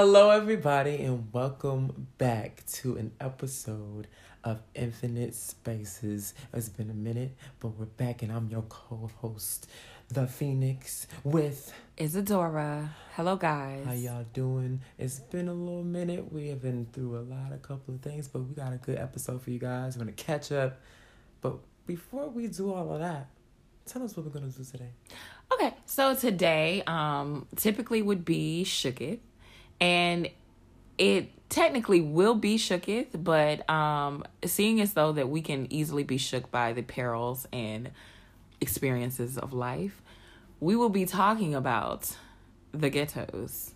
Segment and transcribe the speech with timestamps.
[0.00, 4.06] Hello, everybody, and welcome back to an episode
[4.44, 6.34] of Infinite Spaces.
[6.54, 9.68] It's been a minute, but we're back, and I'm your co host,
[10.08, 12.94] The Phoenix, with Isadora.
[13.16, 13.86] Hello, guys.
[13.86, 14.82] How y'all doing?
[14.98, 16.32] It's been a little minute.
[16.32, 18.98] We have been through a lot, a couple of things, but we got a good
[18.98, 19.96] episode for you guys.
[19.96, 20.78] We're going to catch up.
[21.40, 21.56] But
[21.88, 23.30] before we do all of that,
[23.84, 24.90] tell us what we're going to do today.
[25.52, 29.18] Okay, so today, um, typically would be Shooketh,
[29.80, 30.28] and
[30.98, 36.18] it technically will be Shooketh, but um, seeing as though that we can easily be
[36.18, 37.90] shook by the perils and
[38.60, 40.02] experiences of life,
[40.60, 42.16] we will be talking about
[42.72, 43.72] the ghettos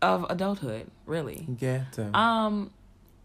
[0.00, 1.46] of adulthood, really.
[1.58, 2.12] Ghetto.
[2.14, 2.70] Um,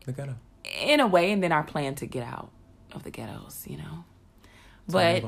[0.06, 0.36] the ghetto.
[0.82, 2.50] in a way, and then our plan to get out
[2.92, 4.04] of the ghettos, you know.
[4.88, 5.24] But.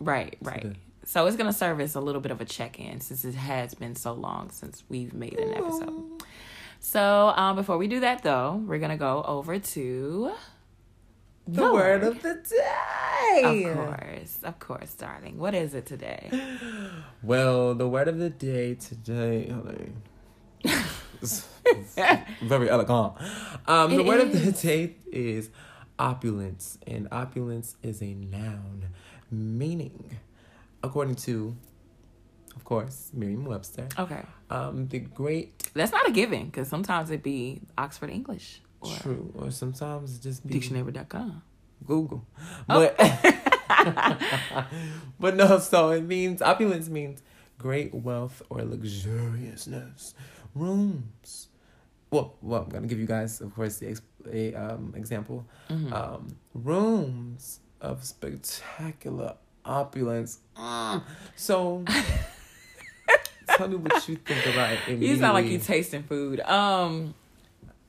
[0.00, 0.76] Right, right.
[1.06, 3.74] The- So it's gonna serve as a little bit of a check-in since it has
[3.74, 6.22] been so long since we've made an episode.
[6.80, 10.32] So um, before we do that, though, we're gonna go over to
[11.48, 13.64] The, word of the day.
[13.64, 15.38] Of course, of course, darling.
[15.38, 16.28] What is it today?
[17.22, 19.48] Well, the word of the day today.
[19.50, 19.94] hold on.
[21.22, 21.48] It's
[22.42, 23.14] very elegant.
[23.66, 25.50] Um, the word of the day is
[25.98, 28.84] opulence, and opulence is a noun,
[29.30, 30.18] meaning,
[30.86, 31.56] according to,
[32.54, 37.60] of course, Merriam-Webster, Okay, um, the great that's not a given because sometimes it'd be
[37.76, 41.42] Oxford English or true, or sometimes it just be dictionary.com.
[41.86, 42.26] Google.
[42.68, 42.80] Oh.
[42.80, 42.96] But
[45.20, 47.22] but no, so it means opulence means
[47.58, 50.14] great wealth or luxuriousness.
[50.54, 51.48] Rooms.
[52.10, 55.46] Well, well, I'm gonna give you guys, of course, the ex- a um, example.
[55.68, 55.92] Mhm.
[55.92, 59.34] Um, rooms of spectacular
[59.66, 60.38] opulence.
[60.56, 61.02] Mm.
[61.34, 61.84] So,
[63.56, 64.78] tell me what you think about it.
[64.98, 66.40] You sound like you tasting food.
[66.40, 67.14] Um,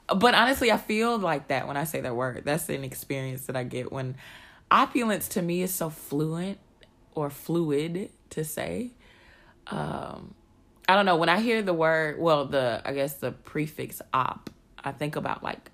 [0.08, 2.44] but honestly, I feel like that when I say that word.
[2.46, 4.16] That's an experience that I get when
[4.72, 6.60] opulence to me is so fluent
[7.14, 8.92] or fluid to say.
[9.68, 10.34] Um,
[10.88, 12.20] I don't know when I hear the word.
[12.20, 14.50] Well, the I guess the prefix op.
[14.84, 15.72] I think about like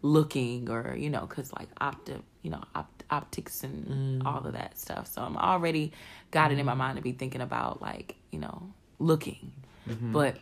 [0.00, 4.26] looking or you know because like opti you know opt- optics and mm.
[4.26, 5.92] all of that stuff so i'm already
[6.30, 6.78] got it in my mm.
[6.78, 9.50] mind to be thinking about like you know looking
[9.88, 10.12] mm-hmm.
[10.12, 10.36] but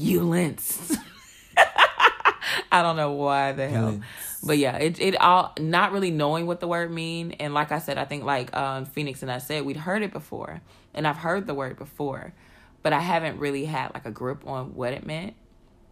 [0.00, 0.96] you lens.
[2.72, 4.00] I don't know why the hell.
[4.42, 7.32] But yeah, it it all not really knowing what the word mean.
[7.32, 10.12] And like I said, I think like um Phoenix and I said, we'd heard it
[10.12, 10.62] before.
[10.94, 12.32] And I've heard the word before,
[12.82, 15.34] but I haven't really had like a grip on what it meant.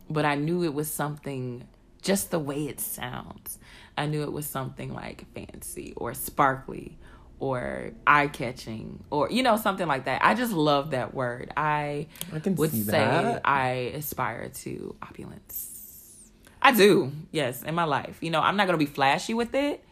[0.09, 1.69] But I knew it was something
[2.00, 3.59] just the way it sounds.
[3.98, 6.97] I knew it was something like fancy or sparkly
[7.41, 10.25] or eye catching or you know something like that.
[10.25, 11.53] I just love that word.
[11.56, 13.42] I I would say that.
[13.44, 15.75] I aspire to opulence.
[16.60, 18.19] I do, yes, in my life.
[18.20, 19.84] You know, I'm not gonna be flashy with it,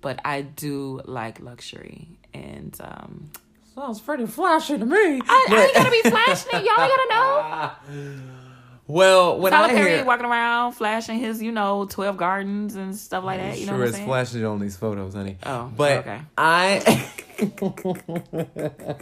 [0.00, 3.30] but I do like luxury, and um,
[3.74, 4.96] Sounds pretty flashy to me.
[4.96, 6.64] I, I ain't gonna be flashing it.
[6.64, 8.44] Y'all gotta know.
[8.88, 12.96] Well, when Tyler I Perry hear, walking around flashing his, you know, twelve gardens and
[12.96, 13.58] stuff like that.
[13.58, 14.08] You know sure what I'm it's saying?
[14.08, 15.36] flashing on these photos, honey.
[15.44, 16.20] Oh, but okay.
[16.38, 17.10] I,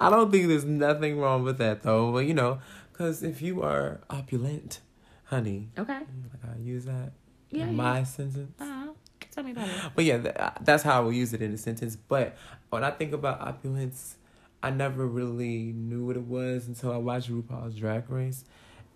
[0.00, 2.12] I don't think there's nothing wrong with that though.
[2.12, 2.60] But you know,
[2.92, 4.80] because if you are opulent,
[5.24, 5.94] honey, Okay.
[5.98, 7.12] like I use that
[7.50, 7.74] Yeah, in yeah.
[7.76, 8.52] my sentence.
[8.60, 8.92] Uh-huh.
[9.32, 9.74] Tell me about it.
[9.94, 11.96] But yeah, th- that's how I will use it in a sentence.
[11.96, 12.36] But
[12.70, 14.16] when I think about opulence,
[14.62, 18.44] I never really knew what it was until I watched RuPaul's Drag Race,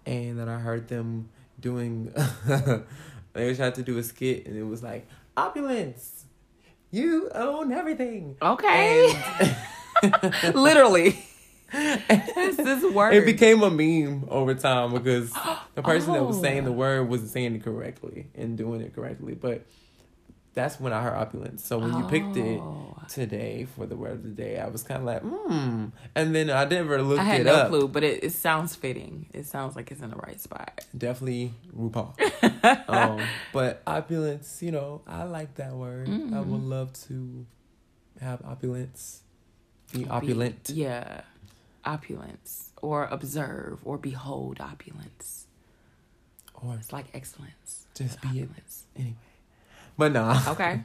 [0.05, 1.29] and then I heard them
[1.59, 2.13] doing.
[3.33, 5.07] they tried to do a skit, and it was like
[5.37, 6.25] opulence.
[6.93, 8.37] You own everything.
[8.41, 9.13] Okay.
[10.03, 11.19] And Literally.
[11.73, 13.13] That's this word.
[13.13, 15.33] it became a meme over time because
[15.75, 16.43] the person that was Oh.
[16.43, 16.75] saying the oh.
[16.75, 19.35] word wasn't saying it correctly and doing it correctly.
[19.35, 19.67] But
[20.57, 21.65] that's when I heard opulence.
[21.65, 22.97] So when you picked it Oh.
[23.09, 25.87] today for the word of the day, I was kind of like, hmm.
[26.17, 27.27] And then I never looked it up.
[27.27, 27.69] I had it no up.
[27.69, 29.27] clue, but it, it sounds fitting.
[29.33, 30.81] It sounds like it's in the right spot.
[30.97, 32.15] Definitely RuPaul.
[32.89, 33.21] um,
[33.53, 36.09] but opulence, you know, I like that word.
[36.09, 36.51] I Mm-hmm.
[36.51, 37.47] would love to
[38.21, 39.21] have opulence.
[39.93, 40.65] Be opulent.
[40.69, 41.21] Be- yeah.
[41.85, 42.71] Opulence.
[42.83, 45.47] Or observe or behold opulence.
[46.55, 47.87] Or It's like excellence.
[47.95, 48.49] just be it.
[48.97, 49.15] Anyway.
[49.99, 50.39] But no.
[50.49, 50.81] Okay.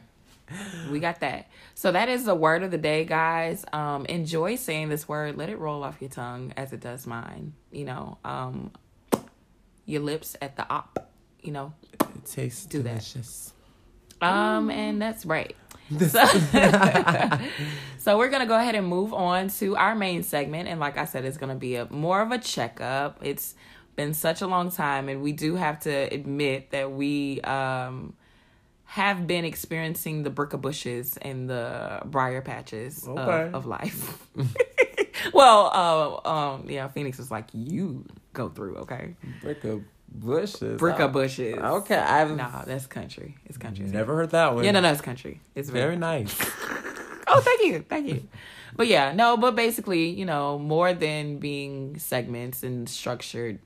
[0.92, 1.48] we got that.
[1.75, 3.66] So that is the word of the day, guys.
[3.74, 5.38] Um, enjoy saying this word.
[5.38, 7.54] Let it roll off your tongue as it does mine.
[7.72, 8.72] You know, um,
[9.86, 11.10] your lips at the op.
[11.42, 12.90] You know, It tastes Do that.
[12.90, 13.54] delicious.
[14.22, 15.56] um, and that's right.
[16.00, 16.24] So,
[17.98, 21.06] so we're gonna go ahead and move on to our main segment, and like I
[21.06, 23.19] said, it's gonna be a more of a checkup.
[23.22, 23.56] It's
[23.96, 28.14] been such a long time, and we do have to admit that we um
[28.92, 33.48] have been experiencing the bricker bushes and the briar patches Okay.
[33.48, 34.28] of, of life.
[35.34, 38.04] well, uh, um, yeah, Phoenix was like, "You
[38.34, 39.84] go through, okay." Brick of
[40.14, 40.82] bushes.
[40.82, 41.56] Bricker Oh, bushes.
[41.58, 43.38] Okay, I've Nah, that's country.
[43.46, 43.86] It's country.
[43.86, 44.66] never heard that one.
[44.66, 45.40] Yeah, no, no, it's country.
[45.56, 46.36] It's very, Very nice.
[47.34, 48.28] Oh, thank you, thank you.
[48.76, 53.60] But yeah, no, but basically, you know, more than being segments and structured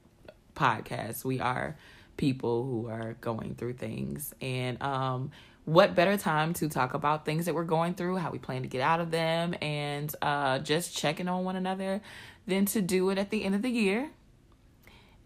[0.55, 1.75] podcasts, we are
[2.17, 5.31] people who are going through things, and um,
[5.65, 8.67] what better time to talk about things that we're going through, how we plan to
[8.67, 12.01] get out of them, and uh, just checking on one another,
[12.47, 14.09] than to do it at the end of the year,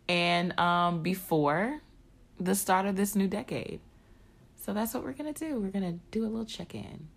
[0.08, 1.82] and um, before
[2.40, 3.82] the start of this new decade.
[4.56, 5.60] So that's what we're gonna do.
[5.60, 7.08] We're gonna do a little check in.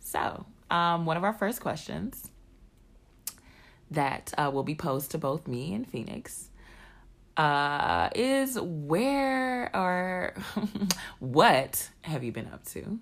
[0.00, 2.30] So, um, one of our first questions
[3.90, 6.49] that uh, will be posed to both me and Phoenix
[7.36, 10.34] uh, is where or
[11.20, 12.98] what have you been up to?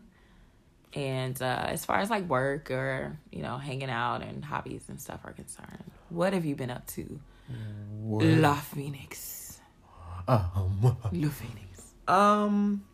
[0.94, 5.00] And uh, as far as like work or, you know, hanging out and hobbies and
[5.00, 7.20] stuff are concerned, what have you been up to?
[8.42, 9.60] La Phoenix.
[10.26, 10.81] Um,
[11.12, 11.92] La Phoenix.
[12.06, 12.84] um,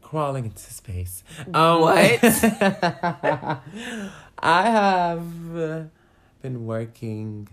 [0.00, 1.22] crawling into space.
[1.54, 2.20] Um, What?
[4.38, 5.24] I have
[6.42, 7.48] been working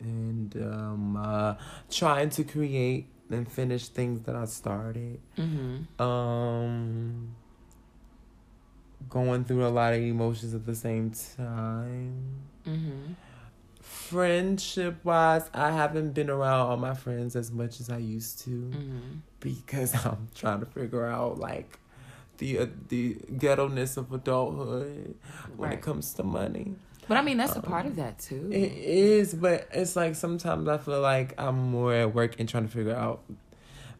[0.00, 1.54] and um, uh,
[1.90, 5.20] trying to create and finish things that I started.
[5.36, 6.02] Mm-hmm.
[6.02, 7.34] Um,
[9.08, 12.22] going through a lot of emotions at the same time.
[12.66, 13.12] Mm-hmm.
[13.80, 18.50] Friendship wise, I haven't been around all my friends as much as I used to
[18.50, 19.18] Mm-hmm.
[19.40, 21.78] because I'm trying to figure out like
[22.38, 25.14] the uh, the ghetto ness of adulthood
[25.56, 25.78] when Right.
[25.78, 26.74] it comes to money.
[27.08, 28.50] But I mean, that's a part of that too.
[28.52, 32.66] It is, but it's like sometimes I feel like I'm more at work and trying
[32.66, 33.22] to figure out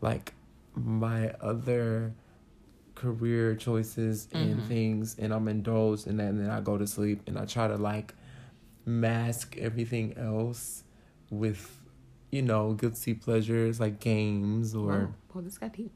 [0.01, 0.35] like
[0.75, 2.13] my other
[2.95, 4.67] career choices and Mhm.
[4.69, 7.69] things and I'm indulged in that and then I go to sleep and I try
[7.69, 8.15] to like
[8.87, 10.83] mask everything else
[11.31, 11.83] with
[12.31, 15.93] you know guilty pleasures like games or Whoa, whoa, this got deep.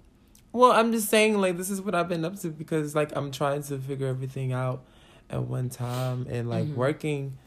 [0.53, 3.31] well, I'm just saying, like, this is what I've been up to because, like, I'm
[3.31, 4.85] trying to figure everything out
[5.31, 6.75] at one time and, like, Mhm.
[6.75, 7.39] working.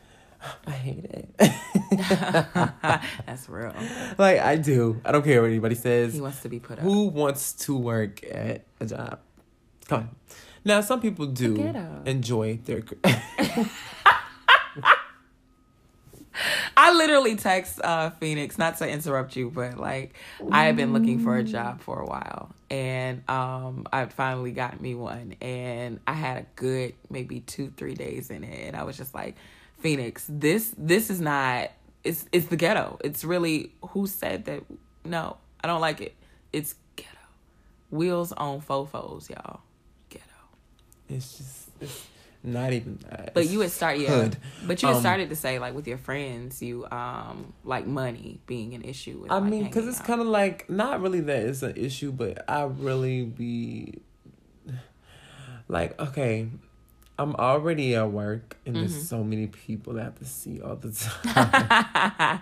[0.67, 1.29] I hate it.
[3.25, 3.73] That's real.
[4.17, 4.99] like, I do.
[5.05, 6.13] I don't care what anybody says.
[6.13, 6.83] He wants to be put up.
[6.85, 9.19] Who wants to work at a job?
[9.87, 10.09] Come on.
[10.65, 11.55] Now, some people do
[12.05, 12.83] enjoy their.
[16.75, 20.15] I literally text uh, Phoenix, not to interrupt you, but like
[20.51, 24.81] I have been looking for a job for a while, and um, I finally got
[24.81, 28.83] me one, and I had a good maybe two, three days in it, and I
[28.83, 29.35] was just like,
[29.79, 31.71] Phoenix, this this is not.
[32.03, 32.99] It's it's the ghetto.
[33.03, 34.63] It's really who said that?
[35.05, 36.15] No, I don't like it.
[36.51, 37.09] It's ghetto.
[37.91, 39.61] Wheels on fofos, y'all.
[40.09, 40.25] Ghetto.
[41.09, 41.69] it's just.
[41.79, 42.07] It's
[42.43, 43.33] not even that.
[43.33, 44.09] But you had started, yeah.
[44.09, 44.37] hood.
[44.67, 48.39] But you had Um, started to say like with your friends, you um like money
[48.47, 49.19] being an issue.
[49.19, 52.11] With, I like, mean, because it's kind of like not really that it's an issue,
[52.11, 53.95] but I really be
[55.67, 56.47] like, okay,
[57.17, 58.79] I'm already at work, and Mhm.
[58.81, 60.91] there's so many people that I have to see all the
[61.23, 62.39] time,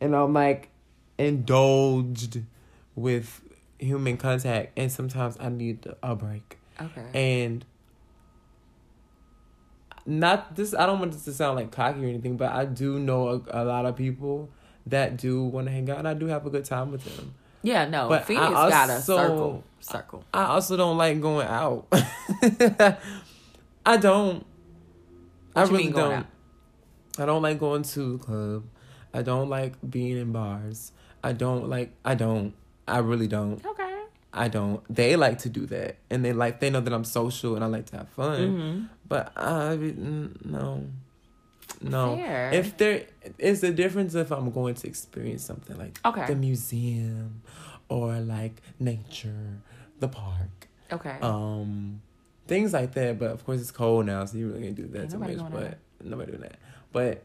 [0.00, 0.70] and I'm like
[1.18, 2.40] indulged
[2.94, 3.40] with
[3.78, 7.06] human contact, and sometimes I need a break, okay.
[7.12, 7.64] and.
[10.06, 10.72] Not this.
[10.74, 13.62] I don't want this to sound like cocky or anything, but I do know a,
[13.62, 14.48] a lot of people
[14.86, 17.34] that do want to hang out, and I do have a good time with them.
[17.62, 18.08] yeah, no.
[18.08, 19.64] but Phoenix I got a also- circle.
[19.80, 20.24] Circle.
[20.34, 21.86] I also don't like going out.
[23.86, 24.44] I don't.
[25.54, 26.12] I What you really don't.
[26.12, 26.26] out?
[27.18, 28.64] I don't like going to the club.
[29.14, 30.92] I don't like being in bars.
[31.22, 31.92] I don't like.
[32.04, 32.52] I don't.
[32.88, 33.64] I really don't.
[33.64, 33.85] Okay.
[34.36, 34.82] I don't.
[34.94, 36.60] They like to do that, and they like.
[36.60, 38.40] They know that I'm social and I like to have fun.
[38.40, 38.84] Mm-hmm.
[39.08, 40.86] But I no,
[41.80, 42.16] no.
[42.16, 42.52] Fair.
[42.52, 43.06] If there
[43.38, 46.26] is a difference if I'm going to experience something like Okay.
[46.26, 47.42] the museum
[47.88, 49.60] or like nature,
[50.00, 51.16] the park, Okay.
[51.22, 52.02] um,
[52.46, 53.18] things like that.
[53.18, 55.50] But of course, it's cold now, so you really can't do that Ain't too much.
[55.50, 56.56] But nobody doing that.
[56.92, 57.22] But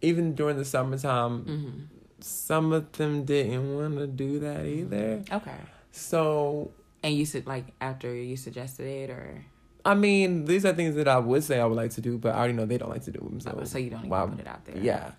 [0.00, 1.80] even during the summertime, mm-hmm.
[2.20, 5.22] some of them didn't want to do that either.
[5.30, 5.56] Okay.
[5.96, 6.70] So
[7.02, 9.44] And you said like after you suggested it, or
[9.84, 12.34] I mean, these are things that I would say I would like to do, but
[12.34, 13.40] I already know they don't like to do them.
[13.40, 14.78] So, oh, so you don't even why- put it out there.
[14.78, 15.12] Yeah.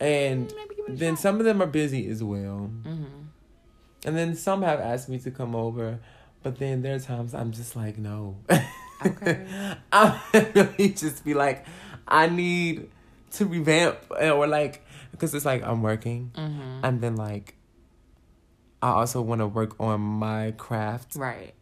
[0.00, 2.70] And Mm, Maybe give it a then some of them are busy as well.
[2.84, 3.04] Mm-hmm.
[4.04, 6.00] And then some have asked me to come over,
[6.42, 8.36] But then there are times I'm just like, no.
[9.06, 9.46] Okay.
[9.92, 10.20] I
[10.54, 11.64] really just be like,
[12.08, 12.88] I need
[13.32, 16.84] to revamp or like, because it's like I'm working, Mm-hmm.
[16.84, 17.54] and then like,
[18.82, 21.54] I also want to work on my craft, Right.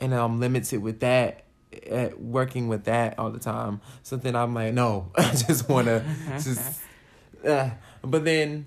[0.00, 1.44] and I'm limited with that,
[1.88, 3.80] at working with that all the time.
[4.02, 6.80] So then I'm like, no, I just want to just,
[7.46, 7.70] uh,
[8.02, 8.66] but then.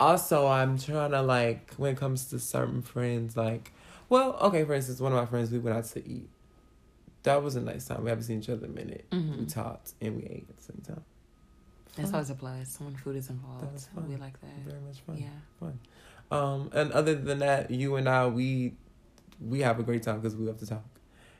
[0.00, 3.72] Also, I'm trying to like when it comes to certain friends, like,
[4.08, 6.28] well, okay, for instance, one of my friends, we went out to eat.
[7.22, 8.02] That was a nice time.
[8.02, 9.06] We haven't seen each other in a minute.
[9.12, 9.52] We Mhm.
[9.52, 11.04] talked and we ate at the same time.
[11.94, 12.14] That's Fun.
[12.16, 13.80] always a plus when food is involved.
[13.94, 14.08] Fun.
[14.08, 14.56] We like that.
[14.66, 15.18] Very much fun.
[15.18, 15.68] Yeah.
[16.32, 18.74] Um, and other than that, you and I, we
[19.40, 20.84] we have a great time because we love to talk,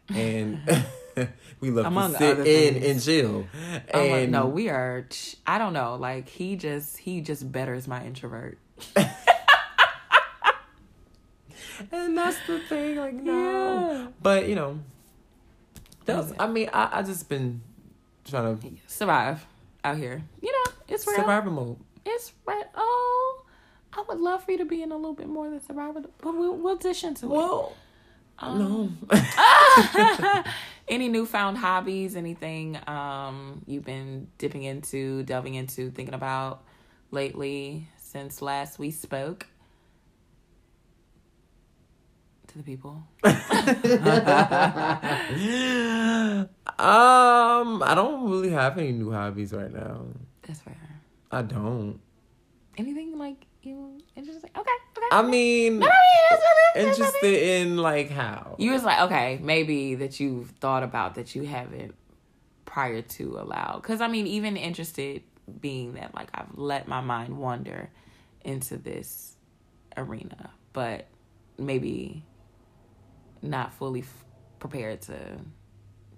[0.08, 0.58] and
[1.60, 2.86] we love Among to sit in things.
[2.86, 3.46] and chill.
[3.72, 5.06] Like, And no, we are.
[5.08, 5.96] ch- I don't know.
[5.96, 8.58] Like he just he just betters my introvert.
[11.90, 12.96] and that's the thing.
[12.96, 14.06] Like no, Yeah.
[14.22, 14.78] but you know,
[16.04, 16.32] that's.
[16.38, 17.60] I mean, I I just been
[18.24, 19.44] trying to Survive
[19.84, 20.22] out here.
[20.40, 21.16] You know, it's real.
[21.16, 21.76] survival mode.
[22.04, 22.64] It's right.
[22.74, 23.41] Oh,
[23.94, 26.34] I would love for you to be in a little bit more than survivor, but
[26.34, 27.30] we'll we'll dish into it.
[27.30, 27.74] Well,
[28.38, 28.58] Um,
[29.10, 30.44] no.
[30.88, 32.16] Any newfound hobbies?
[32.16, 36.64] Anything um you've been dipping into, delving into, thinking about
[37.10, 39.46] lately since last we spoke?
[42.48, 43.02] To the people.
[43.24, 43.34] um,
[46.78, 50.06] I don't really have any new hobbies right now.
[50.42, 50.76] That's fair.
[51.30, 51.98] I don't.
[52.76, 54.50] Anything like you interesting?
[54.56, 55.06] Okay, okay.
[55.12, 58.56] I mean, No, I interested in like how.
[58.58, 61.94] You was like, okay, maybe that you've thought about that you haven't
[62.64, 63.78] prior to allow.
[63.80, 65.22] Because I mean, even interested
[65.60, 67.90] being that like I've let my mind wander
[68.44, 69.36] into this
[69.96, 71.06] arena, but
[71.58, 72.24] maybe
[73.42, 74.24] not fully f-
[74.58, 75.16] prepared to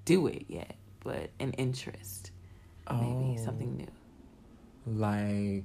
[0.04, 0.76] do it yet.
[1.00, 2.30] But an interest,
[2.90, 3.88] maybe Oh, something new.
[4.86, 5.64] like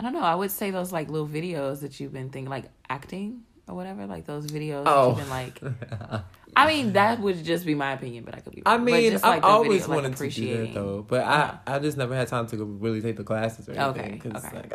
[0.00, 0.22] I don't know.
[0.22, 4.06] I would say those like little videos that you've been thinking, like acting or whatever,
[4.06, 5.12] like those videos Oh.
[5.12, 5.60] that you've been like.
[6.56, 8.62] I mean, that would just be my opinion, but I could be.
[8.64, 8.86] I wrong.
[8.86, 11.20] But mean, just, I've like, the always video, like, wanted to do that though, but
[11.24, 14.18] I I just never had time to really take the classes or Okay, anything.
[14.32, 14.56] 'cause, okay.
[14.56, 14.72] like,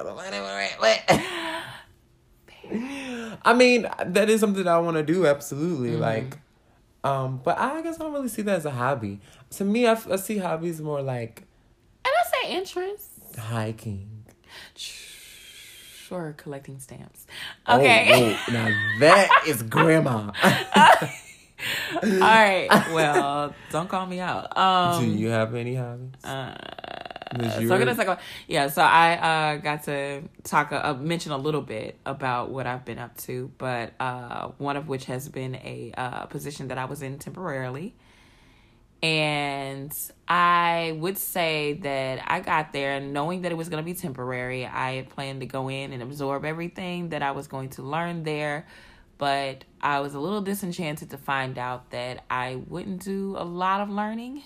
[1.10, 1.72] I.
[3.44, 5.25] I mean, that is something I want to do.
[5.25, 6.00] Absolutely, Mhm.
[6.00, 6.38] like,
[7.03, 9.20] um, but I guess I don't really see that as a hobby.
[9.58, 11.44] To me, I see hobbies more like
[12.05, 13.10] And I say interest.
[13.38, 14.14] hiking.
[16.08, 17.26] Sure, collecting stamps.
[17.68, 18.10] Oh, Okay.
[18.12, 18.70] whoa, now
[19.00, 20.32] that is grandma.
[22.04, 22.68] All right.
[22.94, 24.56] Well, don't call me out.
[24.58, 26.24] Um, do you have any hobbies?
[26.24, 26.56] Uh,
[27.34, 28.68] so we're gonna talk about yeah.
[28.68, 33.00] So I uh, got to talk uh, mention a little bit about what I've been
[33.00, 37.02] up to, but uh, one of which has been a uh, position that I was
[37.02, 37.96] in temporarily,
[39.02, 39.94] and
[40.28, 44.66] I would say that I got there knowing that it was gonna be temporary.
[44.66, 48.24] I had planned to go in and absorb everything that I was going to learn
[48.24, 48.68] there.
[49.18, 53.80] But I was a little disenchanted to find out that I wouldn't do a lot
[53.80, 54.44] of learning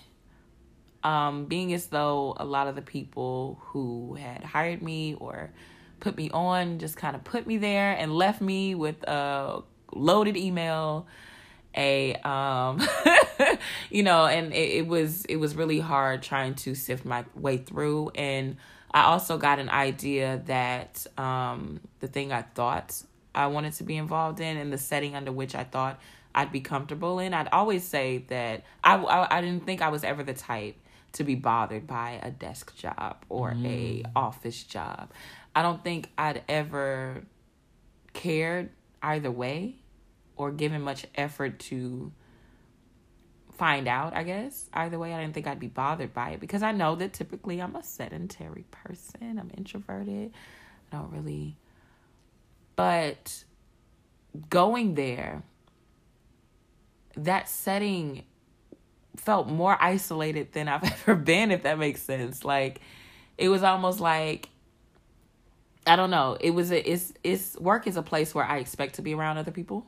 [1.03, 5.51] um, being as though a lot of the people who had hired me or
[5.99, 9.61] put me on just kind of put me there and left me with a
[9.93, 11.07] loaded email
[11.75, 12.81] a um
[13.89, 17.57] you know and it, it was it was really hard trying to sift my way
[17.57, 18.09] through.
[18.15, 18.57] And
[18.91, 23.03] i also got an idea that um the thing i thought
[23.35, 25.99] i wanted to be involved in and the setting under which i thought
[26.33, 30.03] i'd be comfortable in i'd always say that i i, I didn't think i was
[30.03, 30.75] ever the type
[31.11, 35.11] to be bothered by a desk job or a office job.
[35.55, 37.23] I don't think i'd ever
[38.13, 38.69] cared
[39.01, 39.75] either way
[40.39, 42.13] or given much effort to
[43.57, 44.69] find out, I guess.
[44.73, 47.61] Either way, I didn't think I'd be bothered by it because I know that typically
[47.61, 49.37] I'm a sedentary person.
[49.37, 50.31] I'm introverted.
[50.91, 51.57] I don't really.
[52.77, 53.43] But
[54.49, 55.43] going there,
[57.17, 58.23] that setting
[59.17, 62.45] felt more isolated than I've ever been, if that makes sense.
[62.45, 62.79] Like,
[63.37, 64.47] it was almost like
[65.85, 66.37] I don't know.
[66.39, 69.37] It was a it's it's work is a place where I expect to be around
[69.37, 69.85] other people.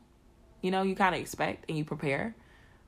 [0.62, 2.36] You know, you kind of expect and you prepare.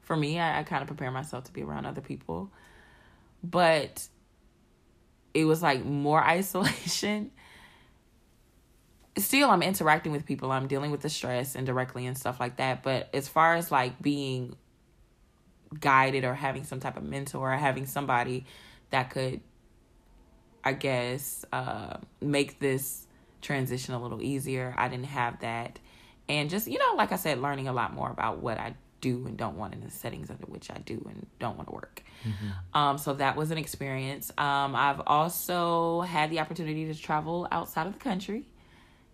[0.01, 2.51] For me, I, I kind of prepare myself to be around other people,
[3.43, 4.07] but
[5.33, 7.31] it was like more isolation.
[9.17, 10.51] Still, I'm interacting with people.
[10.51, 12.83] I'm dealing with the stress indirectly and stuff like that.
[12.83, 14.55] But as far as like being
[15.79, 18.45] guided or having some type of mentor or having somebody
[18.89, 19.41] that could
[20.63, 23.05] I guess, uh, make this
[23.41, 24.73] transition a little easier.
[24.77, 25.79] I didn't have that.
[26.29, 29.27] And just you know, like I said, learning a lot more about what I do
[29.27, 32.01] and don't want in the settings under which I do and don't want to work.
[32.23, 32.77] Mm-hmm.
[32.77, 34.31] Um, so that was an experience.
[34.37, 38.47] Um, I've also had the opportunity to travel outside of the country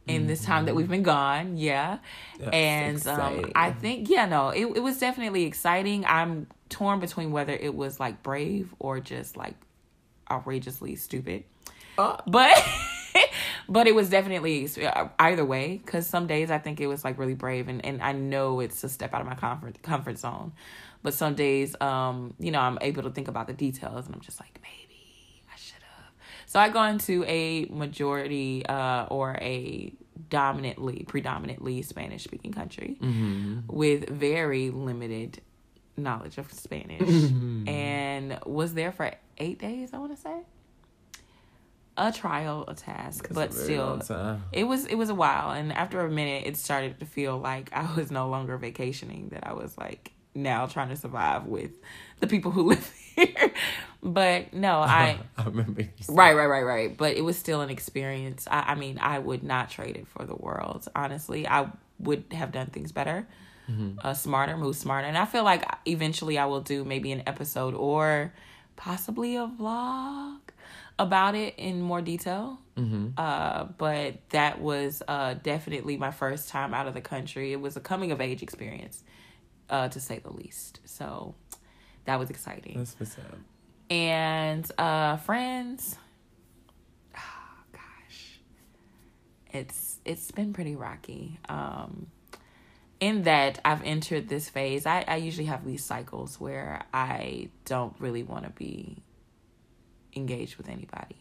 [0.07, 1.57] in this time that we've been gone.
[1.57, 1.99] Yeah.
[2.39, 3.51] That's and um.
[3.55, 6.05] I think, yeah, no, it, it was definitely exciting.
[6.05, 9.55] I'm torn between whether it was like brave or just like
[10.29, 11.43] outrageously stupid.
[11.97, 12.63] Uh, But.
[13.69, 17.19] But it was definitely uh, either way because some days I think it was like
[17.19, 20.53] really brave and, and I know it's a step out of my comfort comfort zone,
[21.03, 24.21] but some days um you know I'm able to think about the details and I'm
[24.21, 26.11] just like maybe I should have.
[26.47, 29.93] So I go into a majority uh or a
[30.29, 32.97] dominantly predominantly Spanish speaking country
[33.67, 35.41] with very limited
[35.95, 37.31] knowledge of Spanish.
[37.67, 40.37] And was there for eight days I want to say
[41.99, 44.01] a trial a task That's but a still
[44.53, 45.51] it was it was a while.
[45.51, 49.45] And after a minute it started to feel like i was no longer vacationing that
[49.45, 51.71] i was like now trying to survive with
[52.21, 53.51] the people who live here.
[54.01, 55.83] But no i I remember.
[56.07, 56.97] Right right right right.
[56.97, 58.47] But it was still an experience.
[58.49, 61.47] I, I mean i would not trade it for the world honestly.
[61.47, 63.27] I would have done things better
[64.03, 65.07] uh, smarter move smarter.
[65.07, 68.33] And i feel like eventually i will do maybe an episode or
[68.77, 70.38] possibly a vlog
[70.99, 72.59] about it in more detail
[73.17, 77.51] uh, but that was uh, definitely my first time out of the country.
[77.51, 79.03] It was a coming of age experience,
[79.69, 80.79] uh, to say the least.
[80.85, 81.35] So
[82.05, 82.77] that was exciting.
[82.77, 83.37] That's what's up.
[83.89, 85.97] And uh, friends,
[87.15, 87.19] oh,
[87.73, 88.39] gosh,
[89.51, 91.39] it's it's been pretty rocky.
[91.49, 92.07] Um,
[93.01, 97.95] in that I've entered this phase, I, I usually have these cycles where I don't
[97.99, 98.97] really want to be
[100.15, 101.17] engaged with anybody.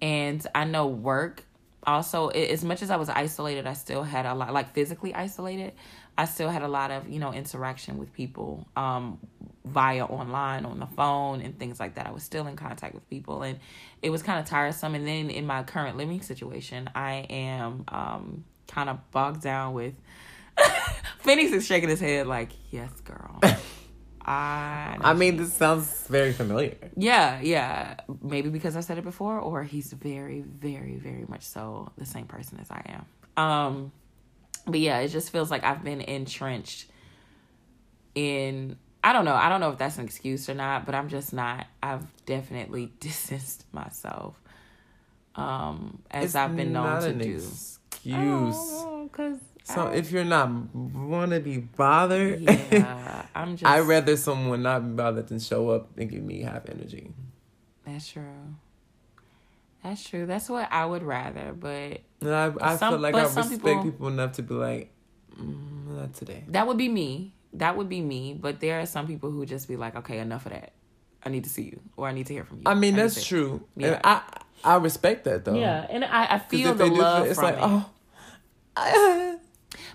[0.00, 1.44] And I know work
[1.86, 5.72] also as much as I was isolated, I still had a lot like physically isolated.
[6.16, 9.18] I still had a lot of, you know, interaction with people um
[9.64, 12.06] via online on the phone and things like that.
[12.06, 13.58] I was still in contact with people and
[14.02, 18.44] it was kind of tiresome and then in my current living situation, I am um
[18.66, 19.94] kind of bogged down with
[21.20, 23.40] Phoenix is shaking his head like, "Yes, girl."
[24.30, 26.76] I I mean, this sounds very familiar.
[26.96, 27.96] yeah, yeah.
[28.22, 32.26] Maybe because I said it before, or he's very, very, very much so the same
[32.26, 33.42] person as I am.
[33.42, 33.92] Um,
[34.66, 36.90] but yeah, it just feels like I've been entrenched
[38.14, 38.76] in.
[39.02, 39.34] I don't know.
[39.34, 41.66] I don't know if that's an excuse or not, but I'm just not.
[41.82, 44.38] I've definitely distanced myself.
[45.36, 47.34] Um, as It's I've been known to do.
[47.36, 48.84] excuse.
[49.04, 49.38] Because
[49.74, 53.68] So if you're not want to be bothered, yeah, I'm just.
[53.70, 57.12] I'd rather someone not be bothered than show up and give me half energy.
[57.84, 58.22] That's true.
[59.82, 60.26] That's true.
[60.26, 63.82] That's what I would rather, but And I, I Some- feel like I respect people-
[63.84, 64.90] people, enough to be like,
[65.38, 66.44] mm, not today.
[66.48, 67.32] That would be me.
[67.52, 68.34] That would be me.
[68.38, 70.72] But there are some people who just be like, okay, enough of that.
[71.24, 72.62] I need to see you, or I need to hear from you.
[72.66, 73.62] I mean, need that's true.
[73.76, 73.88] Yeah.
[73.94, 74.22] And I
[74.64, 75.54] I respect that though.
[75.58, 77.60] Yeah, and I, I feel the they do love it's like, it.
[77.62, 77.90] oh,
[78.76, 79.37] I,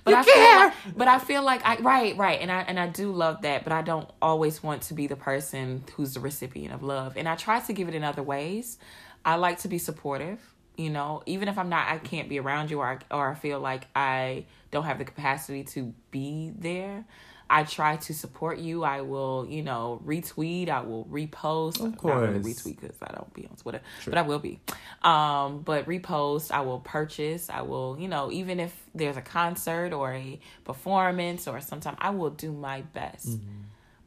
[0.03, 0.57] but you I feel care.
[0.65, 3.63] like, but I feel like I right, right, and I and I do love that,
[3.63, 7.27] but I don't always want to be the person who's the recipient of love, and
[7.27, 8.77] I try to give it in other ways.
[9.25, 10.39] I like to be supportive,
[10.75, 13.35] you know, even if I'm not, I can't be around you, or I, or I
[13.35, 17.05] feel like I don't have the capacity to be there.
[17.53, 18.83] I try to support you.
[18.83, 20.69] I will, you know, retweet.
[20.69, 21.75] I will repost.
[21.79, 22.63] Of Not really course.
[22.63, 24.59] retweet because I don't be on Twitter, but I will be.
[25.03, 26.49] Um, but repost.
[26.51, 27.51] I will purchase.
[27.51, 32.09] I will, you know, even if there's a concert or a performance or sometimes I
[32.09, 33.37] will do my best.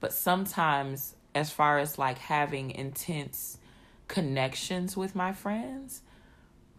[0.01, 3.59] But sometimes, as far as like having intense
[4.09, 6.03] connections with my friends,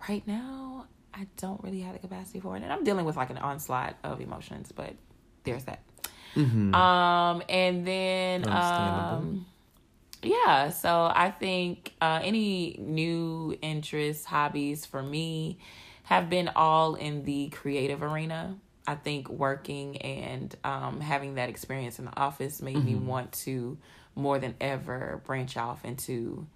[0.09, 3.29] right now I don't really have the capacity for it, and I'm dealing with like
[3.29, 4.73] an onslaught of emotions.
[4.75, 4.95] But
[5.45, 5.79] there's that.
[6.73, 9.45] Um, and then um,
[10.23, 10.69] yeah.
[10.69, 15.57] So I think uh, any new interests, hobbies for me
[16.03, 18.57] have been all in the creative arena.
[18.87, 23.77] I think working and um, having that experience in the office made me want to
[24.15, 26.47] more than ever branch off into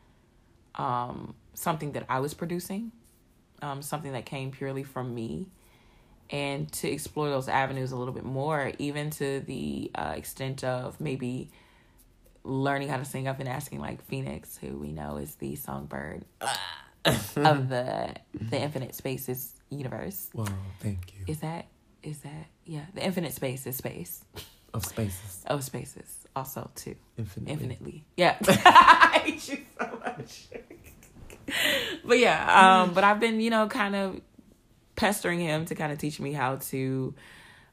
[0.75, 2.91] um, something that I was producing,
[3.61, 5.49] um, something that came purely from me,
[6.31, 10.99] and to explore those avenues a little bit more, even to the uh, extent of
[10.99, 11.49] maybe
[12.43, 13.27] learning how to sing.
[13.27, 16.25] I've been asking like Phoenix, who we know is the songbird
[17.05, 20.29] of the the Infinite Spaces universe.
[20.33, 20.45] Wow,
[20.79, 21.25] thank you.
[21.27, 21.67] Is that
[22.01, 22.85] is that yeah?
[22.95, 24.23] The Infinite Space is space.
[24.73, 26.95] Of spaces, Of spaces also too.
[27.17, 27.51] infinitely.
[27.53, 28.05] Infinitely.
[28.15, 28.37] Yeah.
[28.47, 30.47] I hate you so much.
[32.05, 34.21] but yeah, um, but I've been, you know, kind of
[35.01, 37.13] pestering him to kind of teach me how to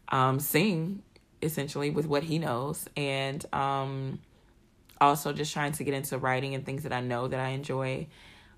[0.08, 1.02] um, sing
[1.42, 4.18] essentially with what he knows, and um,
[5.00, 8.06] also just trying to get into writing and things that I know that I enjoy.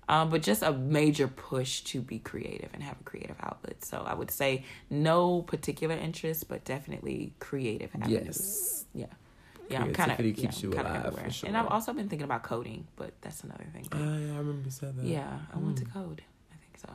[0.09, 3.85] Um, but just a major push to be creative and have a creative outlet.
[3.85, 8.25] So I would say no particular interest, but definitely creative avenues.
[8.25, 8.85] Yes.
[8.93, 9.05] Yeah.
[9.69, 12.43] Yeah, I'm kind of Creativity keeps you alive, for And I've also been thinking about
[12.43, 13.87] coding, but that's another thing.
[13.93, 15.05] Yeah, I remember you said that.
[15.05, 15.85] Yeah, I want Hmm.
[15.85, 16.21] to code.
[16.51, 16.89] I think so.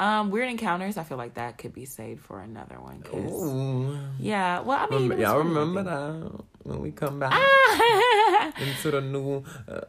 [0.00, 0.96] Um, weird encounters.
[0.98, 3.00] I feel like that could be saved for another one.
[3.02, 4.60] 'cause- yeah.
[4.60, 8.52] Well, I mean, Remember, y'all remember that when we come back Ah!
[8.60, 9.82] into the new uh,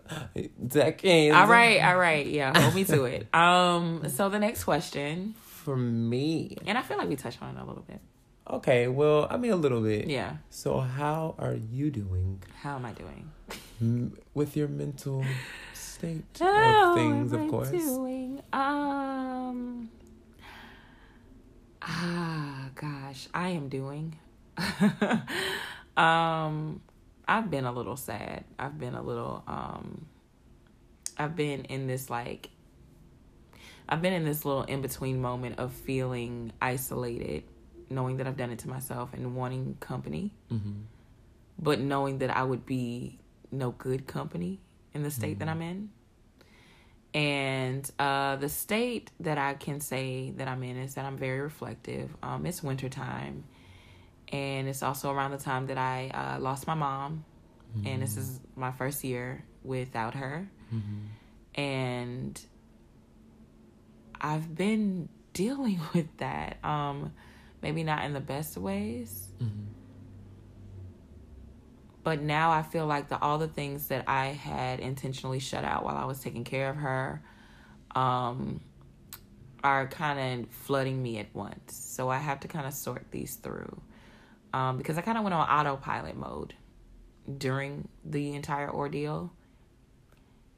[0.67, 1.31] decade.
[1.31, 2.25] all right, all right.
[2.27, 3.27] Yeah, hold me to it.
[3.33, 6.57] Um, so the next question, For me.
[6.67, 7.99] and I feel like we touched on it a little bit.
[8.47, 10.07] Okay, well, I mean a little bit.
[10.07, 10.37] Yeah.
[10.51, 13.31] So how are you doing How am I doing?
[13.81, 15.25] m- with your mental
[15.73, 17.71] state How of things, of course?
[17.71, 18.39] Doing?
[18.53, 19.14] Um.
[21.85, 24.17] Ah, gosh, I am doing.
[25.97, 26.81] um,
[27.27, 28.43] I've been a little sad.
[28.57, 29.43] I've been a little.
[29.47, 30.05] Um,
[31.17, 32.49] I've been in this like.
[33.87, 37.43] I've been in this little in between moment of feeling isolated,
[37.89, 40.71] knowing that I've done it to myself and wanting company, Mm-hmm.
[41.59, 43.19] but knowing that I would be
[43.51, 44.59] no good company
[44.93, 45.89] in the state that I'm in.
[47.15, 51.39] And uh, the state that I can say that I'm in is that I'm very
[51.39, 52.13] reflective.
[52.21, 53.45] Um, it's wintertime.
[54.34, 57.23] And it's also around the time that I uh, lost my mom.
[57.86, 60.47] And this is my first year without her.
[60.73, 61.62] Mm-hmm.
[61.62, 62.41] And
[64.19, 66.58] I've been dealing with that.
[66.63, 67.13] Um,
[67.62, 69.28] maybe not in the best ways.
[69.41, 69.62] Mm-hmm.
[72.05, 75.83] But now I feel like the all the things that I had intentionally shut out
[75.83, 77.21] while I was taking care of her
[77.95, 78.61] um
[79.63, 81.75] are kind of flooding me at once.
[81.75, 83.81] So I have to kind of sort these through.
[84.53, 86.53] Um because I kind of went on autopilot mode
[87.37, 89.33] during the entire ordeal.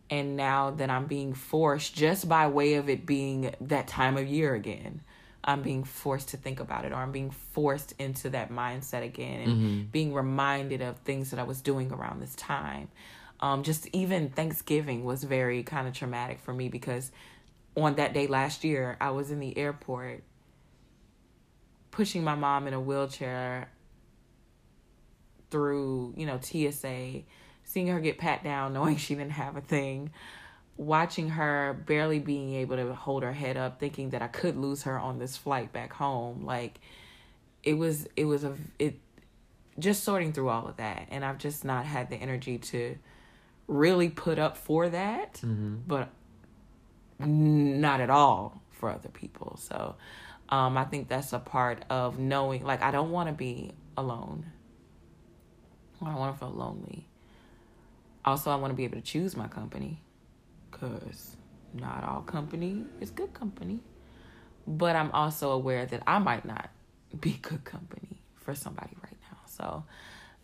[0.09, 4.27] And now that I'm being forced just by way of it being that time of
[4.27, 5.01] year again,
[5.47, 9.41] I'm being forced to think about it or I'm being forced into that mindset again
[9.49, 12.89] and being reminded of things that I was doing around this time.
[13.39, 17.11] Um, just even Thanksgiving was very kind of traumatic for me because
[17.77, 20.23] on that day last year, I was in the airport
[21.91, 23.69] pushing my mom in a wheelchair
[25.49, 27.21] through, you know, TSA,
[27.63, 30.11] seeing her get pat down, knowing she didn't have a thing,
[30.77, 34.83] watching her barely being able to hold her head up, thinking that I could lose
[34.83, 36.45] her on this flight back home.
[36.45, 36.79] Like
[37.63, 38.99] it was it was a it
[39.79, 42.97] just sorting through all of that and I've just not had the energy to
[43.67, 45.77] really put up for that, Mm-hmm.
[45.87, 46.09] but
[47.19, 49.57] not at all for other people.
[49.61, 49.95] So
[50.49, 54.45] um I think that's a part of knowing like I don't want to be alone.
[56.01, 57.07] I don't want to feel lonely.
[58.23, 59.99] Also, I want to be able to choose my company
[60.69, 61.35] because
[61.73, 63.79] not all company is good company.
[64.65, 66.69] But I'm also aware that I might not
[67.19, 69.37] be good company for somebody right now.
[69.45, 69.83] So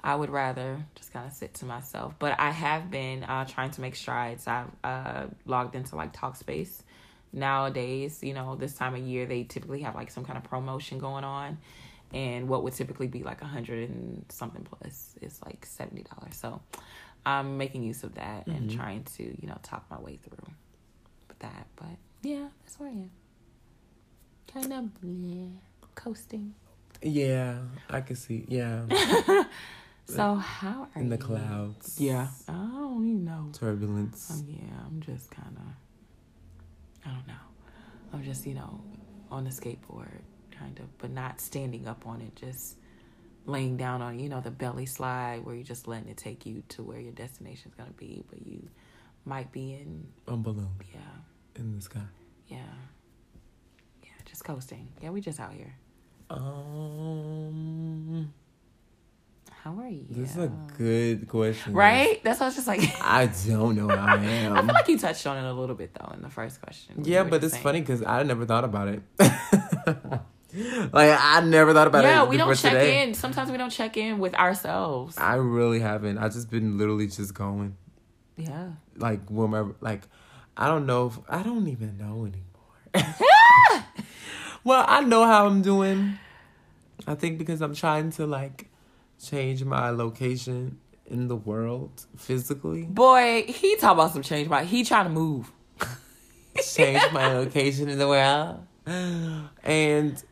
[0.04, 2.14] I would rather just kind of sit to myself.
[2.20, 4.48] But I have been uh, trying to make strides.
[4.48, 6.82] I've uh, logged into like Talkspace
[7.32, 8.22] nowadays.
[8.22, 11.24] You know, this time of year, they typically have like some kind of promotion going
[11.24, 11.58] on.
[12.14, 16.36] And what would typically be like a hundred and something plus is like seventy dollars.
[16.36, 16.62] So
[17.26, 20.54] I'm making use of that and trying to, you know, talk my way through
[21.28, 21.68] with that.
[21.76, 23.12] But yeah, that's where I am.
[24.54, 25.52] Kind of bleh,
[25.96, 26.54] coasting.
[27.02, 27.58] Yeah,
[27.90, 28.46] I can see.
[28.48, 28.84] Yeah,
[30.06, 31.02] So how are you?
[31.04, 31.22] in the you?
[31.22, 32.00] clouds.
[32.00, 33.50] Yeah, I don't even know.
[33.54, 34.32] Turbulence.
[34.32, 37.34] Um, yeah, I'm just kind of, I don't know.
[38.14, 38.82] I'm just, you know,
[39.32, 40.20] on the skateboard,
[40.52, 42.78] kind of, but not standing up on it, just
[43.46, 46.64] laying down on, you know, the belly slide where you're just letting it take you
[46.70, 48.68] to where your destination is going to be, but you
[49.26, 51.00] might be in, A balloon yeah,
[51.56, 52.02] in the sky.
[52.48, 52.58] yeah,
[54.04, 54.88] yeah, just coasting.
[55.02, 55.76] Yeah, we just out here.
[56.30, 58.34] Um,
[59.64, 60.06] How are you?
[60.10, 61.74] this is a good question.
[61.74, 62.24] Right?
[62.24, 62.82] That's what I was just like.
[63.02, 64.56] I don't know how I I am.
[64.66, 67.04] feel like you touched on it a little bit though in the first question.
[67.04, 69.02] Yeah, but it's saying- funny because I never thought about it.
[70.94, 72.10] like I never thought about it.
[72.10, 73.04] yeah, we don't check today.
[73.04, 73.14] in.
[73.14, 75.18] Sometimes we don't check in with ourselves.
[75.18, 76.18] I really haven't.
[76.18, 77.76] I just been literally just going.
[78.38, 78.72] Yeah.
[78.96, 80.02] Like whenever, like
[80.56, 81.08] I don't know.
[81.08, 83.16] If, I don't even know anymore.
[84.64, 86.20] well, I know how I'm doing.
[87.08, 88.70] I think because I'm trying to like
[89.24, 92.84] change my location in the world physically.
[92.84, 94.66] Boy, he talk about some change, right?
[94.66, 95.52] He trying to move.
[96.76, 98.66] change my location in the world.
[99.64, 100.24] And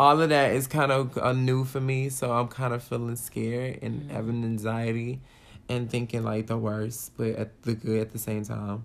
[0.00, 3.16] all of that is kind of uh, new for me, so I'm kind of feeling
[3.16, 4.10] scared and Mhm.
[4.10, 5.20] having anxiety
[5.68, 8.84] and thinking like the worst, but at the good at the same time.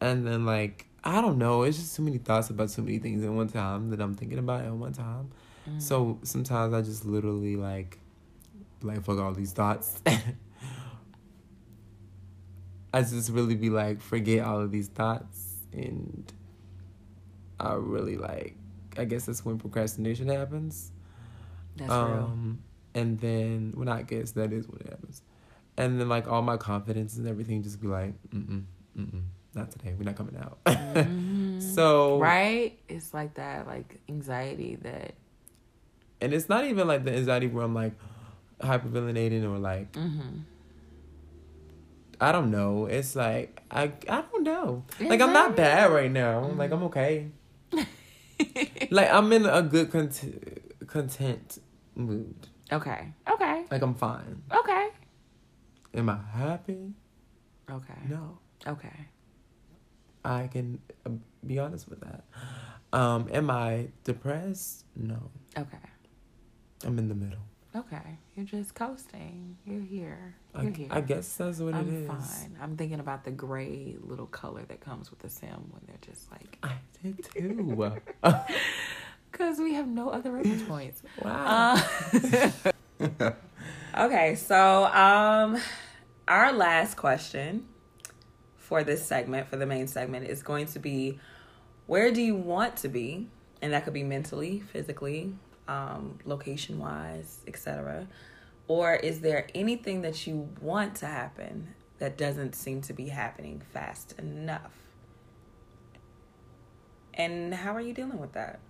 [0.00, 3.22] And then like I don't know, it's just too many thoughts about too many things
[3.24, 5.30] at one time that I'm thinking about at one time.
[5.68, 5.80] Mm.
[5.80, 7.98] So sometimes I just literally like
[8.82, 10.02] like fuck all these thoughts.
[12.92, 16.32] I just really be like forget all of these thoughts and
[17.60, 18.56] I really like
[18.98, 20.92] I guess that's when procrastination happens.
[21.76, 21.98] that's real.
[21.98, 22.58] Um
[22.94, 25.22] and then well not guess that is when it happens.
[25.76, 28.62] And then like all my confidence and everything just be like, mm mm,
[28.98, 29.22] mm mm,
[29.54, 30.58] not today, we're not coming out.
[30.66, 31.62] Mhm.
[31.62, 35.14] so right, it's like that, like anxiety that.
[36.20, 37.92] and it's not even like the anxiety where I'm like
[38.60, 40.40] hyperventilating or like Mm-hmm.
[42.20, 42.84] I don't know.
[42.86, 44.84] It's like I I don't know.
[45.00, 46.44] Like I'm not bad right now.
[46.54, 47.28] Like I'm okay.
[48.90, 51.58] Like I'm in a good content content
[51.94, 52.48] mood.
[52.72, 53.12] okay.
[53.30, 53.64] Okay.
[53.70, 54.42] Like I'm fine.
[54.52, 54.88] Okay.
[55.94, 56.92] Am I happy?
[57.70, 58.02] Okay.
[58.08, 58.38] No.
[58.66, 59.08] Okay.
[60.24, 61.10] I can uh,
[61.46, 62.24] be honest with that.
[62.92, 64.84] Um, am I depressed?
[64.96, 65.30] No.
[65.56, 65.78] Okay.
[66.84, 67.44] I'm in the middle.
[67.74, 68.18] Okay.
[68.34, 69.56] You're just coasting.
[69.64, 70.34] You're here.
[70.54, 70.88] I, You're here.
[70.90, 72.08] I guess that's what I'm it is.
[72.08, 72.56] fine.
[72.60, 76.30] I'm thinking about the gray little color that comes with the sim when they're just
[76.32, 77.96] like, I did too.
[79.30, 81.02] because we have no other reference points.
[81.22, 81.80] wow.
[83.00, 83.30] Uh,
[83.98, 85.58] okay, so um,
[86.28, 87.66] our last question
[88.56, 91.18] for this segment, for the main segment, is going to be,
[91.86, 93.28] where do you want to be?
[93.62, 95.34] And that could be mentally, physically,
[95.70, 98.08] um, location wise, etc.
[98.66, 103.62] Or is there anything that you want to happen that doesn't seem to be happening
[103.72, 104.72] fast enough?
[107.14, 108.60] And how are you dealing with that?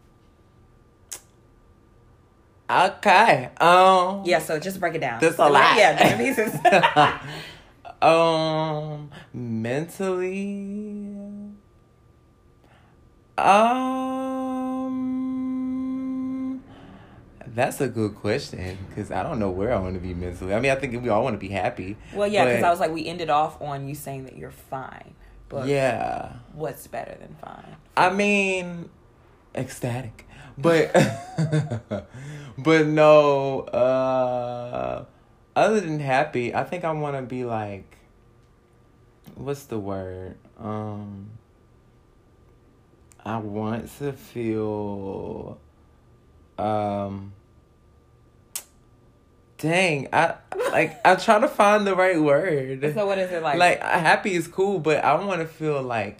[2.70, 3.50] okay.
[3.60, 4.22] Um.
[4.24, 5.20] Yeah, so just break it down.
[5.20, 5.76] That's a lot.
[5.76, 6.54] Yeah, pieces.
[8.02, 9.10] um.
[9.32, 11.16] Mentally.
[13.38, 14.19] Um.
[17.52, 20.54] That's a good question because I don't know where I want to be mentally.
[20.54, 21.96] I mean, I think we all want to be happy.
[22.14, 25.14] well, yeah, because I was like, we ended off on you saying that you're fine.
[25.48, 26.34] But yeah.
[26.52, 27.76] what's better than fine?
[27.96, 28.88] I mean,
[29.52, 30.92] ecstatic, but
[32.58, 33.62] but no.
[33.62, 35.04] Uh,
[35.56, 37.96] other than happy, I think I want to be like,
[39.34, 40.38] what's the word?
[40.56, 41.30] Um,
[43.24, 45.58] I want to feel.
[46.56, 47.32] Um.
[49.60, 50.34] Dang, I
[50.72, 53.58] like I try to find the right word So what is it like?
[53.58, 56.18] like happy is cool, but I want to feel like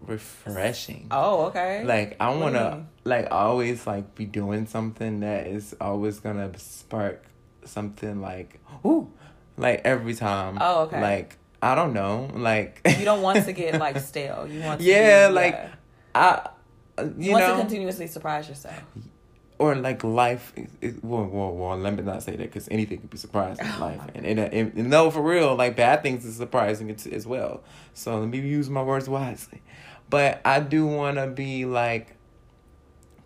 [0.00, 1.08] refreshing.
[1.10, 1.84] oh, okay.
[1.84, 7.24] Like I want to like always like be doing something that is always gonna spark
[7.64, 9.10] something like ooh,
[9.56, 10.58] like every time.
[10.60, 11.00] Oh, okay.
[11.00, 14.46] Like I don't know, like you don't want to get like stale.
[14.48, 15.74] You want to Yeah, be, like, yeah.
[16.14, 16.48] I
[16.98, 18.80] uh, you, you want know to continuously surprise yourself.
[19.58, 22.98] Or like life is, is well, well, well, let me not say that because anything
[23.00, 26.02] could be surprising in Oh, life, and, and, and, and no, for real, like bad
[26.02, 27.62] things is surprising as, as well.
[27.94, 29.62] So let me use my words wisely,
[30.08, 32.16] but I do want to be like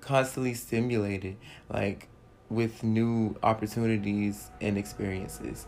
[0.01, 1.37] constantly stimulated,
[1.69, 2.09] like
[2.49, 5.67] with new opportunities and experiences,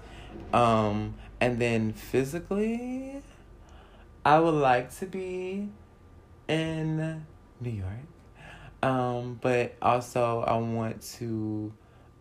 [0.53, 3.23] um, and then physically,
[4.25, 5.69] I would like to be
[6.49, 7.27] in
[7.61, 7.91] New York.
[8.85, 11.73] Um, but also I want to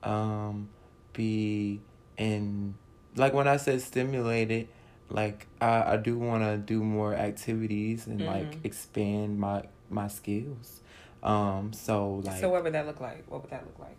[0.02, 0.70] um
[1.14, 1.82] be
[2.18, 2.76] in
[3.16, 4.70] like when I said stimulated,
[5.10, 8.66] like I, I do wanna do more activities and like Mhm.
[8.66, 10.82] expand my my skills.
[11.22, 13.26] Um so like so what would that look like?
[13.30, 13.98] What would that look like?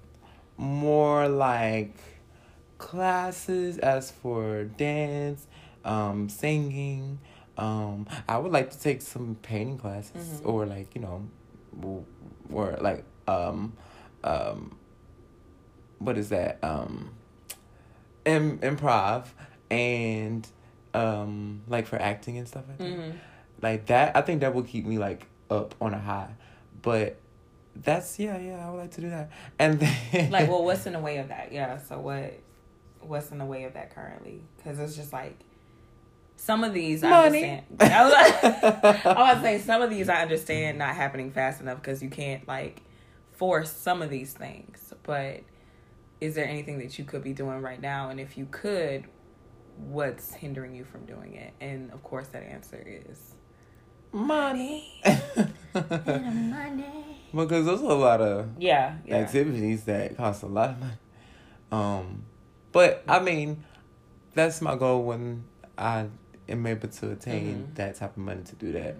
[0.56, 1.96] more like
[2.78, 5.46] classes as for dance,
[5.84, 7.18] um, singing.
[7.58, 10.48] Um, I would like to take some painting classes Mhm.
[10.48, 11.26] or like you know,
[12.48, 13.72] w- or like um,
[14.22, 14.76] um,
[15.98, 16.58] what is that?
[16.62, 17.10] Um,
[18.24, 19.26] Im- improv
[19.70, 20.46] and
[20.94, 22.84] um, like for acting and stuff like that.
[22.88, 23.16] Mm-hmm.
[23.60, 26.30] Like that, I think that will keep me like up on a high.
[26.82, 27.16] But
[27.76, 28.66] that's yeah, yeah.
[28.66, 29.30] I would like to do that.
[29.58, 29.80] And
[30.12, 31.52] then Like, well, what's in the way of that?
[31.52, 31.78] Yeah.
[31.78, 32.34] So what?
[33.00, 34.42] What's in the way of that currently?
[34.56, 35.38] Because it's just like
[36.44, 37.44] some of these I Money.
[37.44, 37.64] understand.
[37.80, 41.78] I was, like, I was say some of these I understand not happening fast enough
[41.80, 42.82] because you can't like
[43.32, 44.92] force some of these things.
[45.04, 45.40] But
[46.20, 48.10] is there anything that you could be doing right now?
[48.10, 49.04] And if you could,
[49.76, 51.54] what's hindering you from doing it?
[51.60, 53.34] And of course, that answer is
[54.12, 55.00] money.
[55.72, 57.20] money.
[57.34, 59.16] because those are a lot of Yeah, yeah.
[59.16, 60.92] activities that cost a lot of money.
[61.72, 62.24] Um,
[62.72, 63.64] but I mean,
[64.34, 65.44] that's my goal when
[65.76, 66.06] I
[66.48, 67.74] am able to attain Mhm.
[67.76, 68.96] that type of money to do that.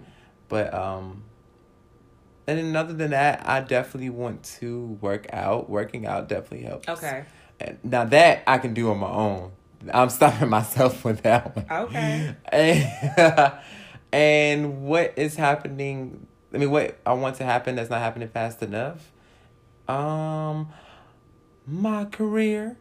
[0.49, 1.25] But um,
[2.47, 5.71] and then other than that, I definitely want to work out.
[5.71, 6.89] Working out definitely helps.
[6.89, 7.25] Okay.
[7.61, 9.53] And now that I can do on my own.
[9.93, 11.67] I'm stopping myself with that one.
[11.71, 12.35] Okay.
[12.51, 13.53] And,
[14.13, 16.27] and what is happening?
[16.53, 19.11] I mean, what I want to happen that's not happening fast enough.
[19.89, 20.69] Um,
[21.67, 22.77] my career.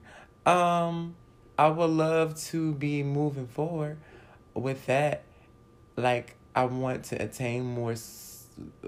[0.45, 1.15] Um,
[1.57, 3.97] I would love to be moving forward
[4.53, 5.23] with that.
[5.95, 7.95] Like, I want to attain more.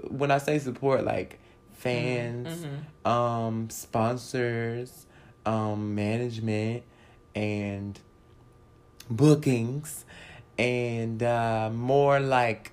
[0.08, 1.38] When I say support, like
[1.72, 3.10] fans, Mhm.
[3.10, 5.06] um, sponsors,
[5.44, 6.82] um, management,
[7.34, 7.98] and
[9.10, 10.04] bookings,
[10.58, 12.72] and uh, more like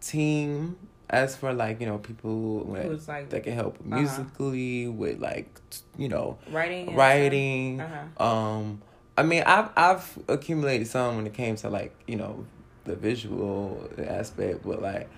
[0.00, 0.76] team.
[1.10, 4.00] As for like you know people with, like that can help uh-huh.
[4.00, 5.60] musically with like
[5.98, 6.94] you know writing?
[6.96, 7.80] writing.
[7.80, 8.26] Uh-huh.
[8.26, 8.82] Um,
[9.16, 12.46] I mean, I've I've accumulated some when it came to like you know
[12.84, 15.08] the visual aspect, but like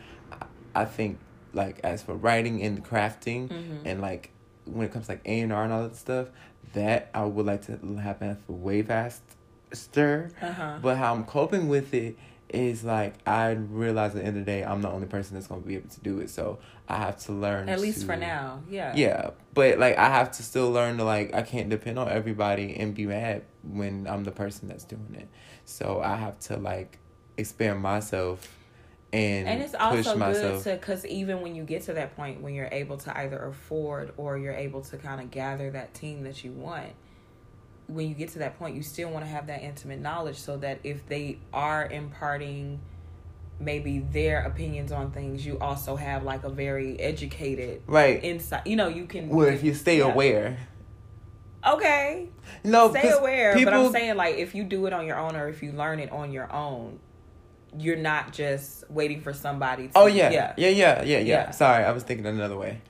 [0.74, 1.18] I- think
[1.54, 3.80] like as for writing and crafting Mhm.
[3.87, 4.30] and like
[4.66, 6.28] when it comes to, like A and R and all that stuff,
[6.74, 10.30] that I would like to happen way faster.
[10.42, 10.78] Uh-huh.
[10.82, 12.16] But how I'm coping with it
[12.48, 15.46] is like I realize at the end of the day I'm the only person that's
[15.48, 16.30] gonna be able to do it.
[16.30, 18.62] So I have to learn At least to- for now.
[18.68, 18.92] Yeah.
[18.94, 22.76] yeah, but like I have to still learn to like I can't depend on everybody
[22.76, 25.28] and be mad when I'm the person that's doing it.
[25.64, 26.98] So I have to like
[27.37, 28.52] expand myself
[29.12, 30.64] and And it's push also myself.
[30.64, 33.44] good to because even when you get to that point when you're able to either
[33.44, 36.92] afford or you're able to kind of gather that team that you want,
[37.87, 40.57] when you get to that point, you still want to have that intimate knowledge so
[40.59, 42.81] that if they are imparting
[43.59, 48.22] maybe their opinions on things, you also have like a very educated right.
[48.22, 48.66] insight.
[48.66, 49.29] You know, you can.
[49.29, 50.12] well, if you stay yeah.
[50.12, 50.59] aware.
[51.66, 52.29] Okay.
[52.62, 55.35] No, stay aware, people, but I'm saying like if you do it on your own
[55.35, 57.01] or if you learn it on your own,
[57.77, 60.31] you're not just waiting for somebody to Oh yeah.
[60.31, 60.55] yeah.
[60.57, 61.51] yeah, yeah, yeah, yeah, Yeah.
[61.51, 62.81] Sorry, I was thinking another way.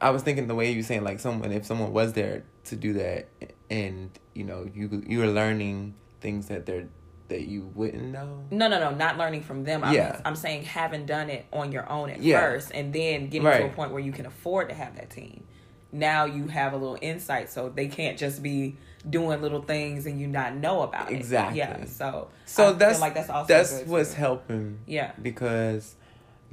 [0.00, 2.94] I was thinking the way you saying like someone if someone was there to do
[2.94, 3.28] that
[3.70, 6.88] and you know you you're learning things that they're
[7.28, 8.44] that you wouldn't know.
[8.50, 9.82] No, no, no, not learning from them.
[9.82, 10.20] I'm, Yeah.
[10.26, 12.38] I'm saying having done it on your own at Yeah.
[12.40, 15.44] first and then getting to a point where you can afford to have that team.
[15.90, 18.76] Now you have a little insight so they can't just be
[19.08, 21.14] doing little things and you not know about it.
[21.14, 21.58] Exactly.
[21.58, 21.84] Yeah.
[21.86, 24.16] So So I that's like that's also that's what's too.
[24.20, 25.12] helping Yeah.
[25.22, 25.94] because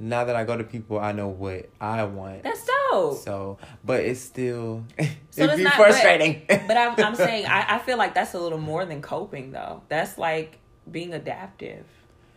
[0.02, 2.42] now that I go to people, I know what I want.
[2.42, 3.18] That's dope.
[3.18, 4.84] So, but it's still
[5.30, 6.42] So it'd be not- frustrating.
[6.48, 9.82] but I'm, I'm saying I, I feel like that's a little more than coping though.
[9.88, 10.58] That's like
[10.90, 11.86] being adaptive.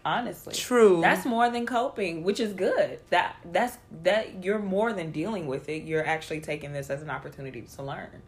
[0.06, 0.54] Honestly.
[0.54, 1.01] True.
[1.01, 2.99] That's more than coping, which is good.
[3.10, 5.82] That that's that you're more than dealing with it.
[5.84, 8.21] You're actually taking this as an opportunity to learn.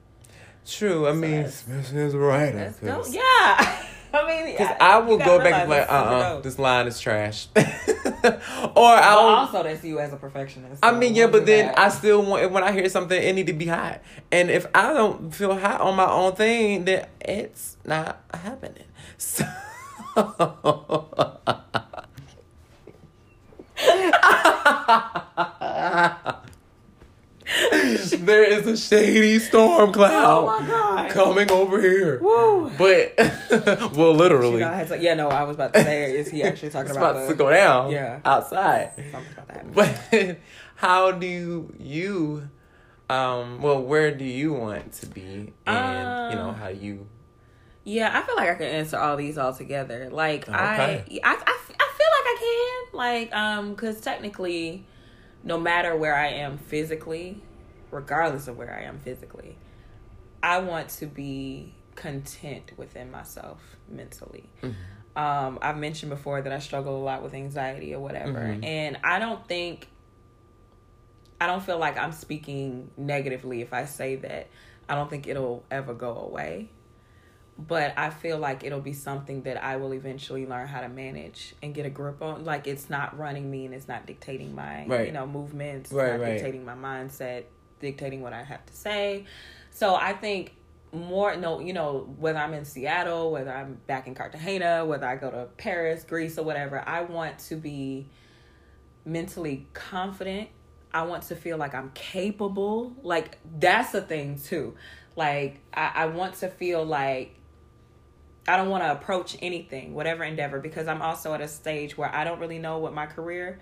[0.65, 1.07] true.
[1.07, 2.57] I mean, this is as a writer.
[2.57, 3.15] That's 'cause- dope.
[3.15, 3.83] Yeah.
[4.17, 6.39] I mean, Because I, I will go back and be like, uh it's super uh
[6.41, 7.47] this line is trash.
[7.55, 9.19] or I'll.
[9.19, 10.83] also, that's you as a perfectionist.
[10.83, 11.79] I mean, yeah, but then that.
[11.79, 14.01] I still want when I hear something, it need to be hot.
[14.31, 18.83] And if I don't feel hot on my own thing, then it's not happening.
[19.19, 19.45] So.
[28.17, 32.19] there is a shady storm cloud Oh coming over here.
[32.21, 32.69] Woo.
[32.77, 33.13] But
[33.95, 36.97] well, literally, to- yeah, no, I was about to say, is he actually talking it's
[36.97, 37.91] about, about the, to go down.
[37.91, 38.19] Yeah.
[38.25, 38.91] outside.
[39.73, 40.37] But
[40.75, 42.49] how do you,
[43.09, 47.07] um, well, where do you want to be, and you know Uh, how you?
[47.85, 50.09] Yeah, I feel like I can answer all these all together.
[50.11, 52.37] Like I, I, I, I feel like I
[52.91, 52.97] can.
[52.97, 54.85] Like um, because technically,
[55.43, 57.41] no matter where I am physically,
[57.91, 59.57] regardless of where I am physically,
[60.43, 64.49] I want to be content within myself mentally.
[64.61, 65.17] Mm-hmm.
[65.17, 68.63] Um, I've mentioned before that I struggle a lot with anxiety or whatever, Mhm.
[68.63, 69.89] and I don't think.
[71.39, 74.47] I don't feel like I'm speaking negatively if I say that
[74.89, 76.69] I don't think it'll ever go away
[77.59, 81.55] but I feel like it'll be something that I will eventually learn how to manage
[81.63, 82.45] and get a grip on.
[82.45, 85.07] Like it's not running me and it's not dictating my Right.
[85.07, 86.33] you know movements, Right, not right.
[86.35, 87.45] dictating my mindset,
[87.79, 89.25] dictating what I have to say.
[89.71, 90.53] So I think
[90.93, 95.15] more no, you know, whether I'm in Seattle, whether I'm back in Cartagena, whether I
[95.15, 98.07] go to Paris, Greece or whatever, I want to be
[99.05, 100.49] mentally confident.
[100.93, 102.95] I want to feel like I'm capable.
[103.03, 104.75] Like that's a thing too.
[105.15, 107.33] Like I, I want to feel like
[108.47, 112.13] I don't want to approach anything, whatever endeavor, because I'm also at a stage where
[112.13, 113.59] I don't really know what my career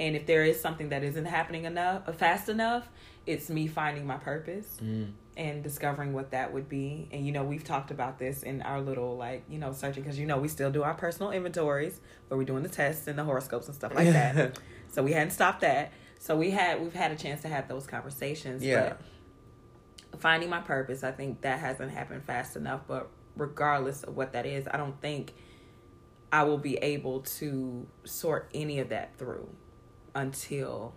[0.00, 2.88] and if there is something that isn't happening enough uh, fast enough
[3.26, 5.12] it's me finding my purpose Mm.
[5.36, 8.80] and discovering what that would be and you know we've talked about this in our
[8.80, 12.36] little like you know searching because you know we still do our personal inventories where
[12.36, 14.58] we're doing the tests and the horoscopes and stuff like that
[14.90, 17.86] so we hadn't stopped that so we had we've had a chance to have those
[17.86, 18.94] conversations Yeah.
[20.10, 24.32] but finding my purpose i think that hasn't happened fast enough but regardless of what
[24.32, 25.34] that is i don't think
[26.32, 29.48] i will be able to sort any of that through
[30.14, 30.94] until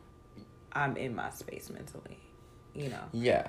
[0.74, 2.20] i'm in my space mentally
[2.78, 3.48] you know Yeah.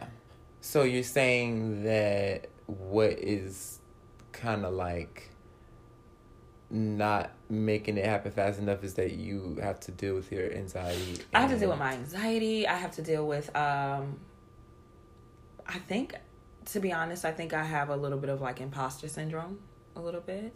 [0.61, 3.78] So you're saying that what is
[4.32, 5.30] kind of like
[6.70, 11.18] not making it happen fast enough is that you have to deal with your anxiety.
[11.32, 12.66] I have to deal with my anxiety.
[12.66, 14.18] I have to deal with um
[15.66, 16.14] I think
[16.72, 19.58] to be honest, I think I have a little bit of like imposter syndrome
[19.96, 20.54] a little bit.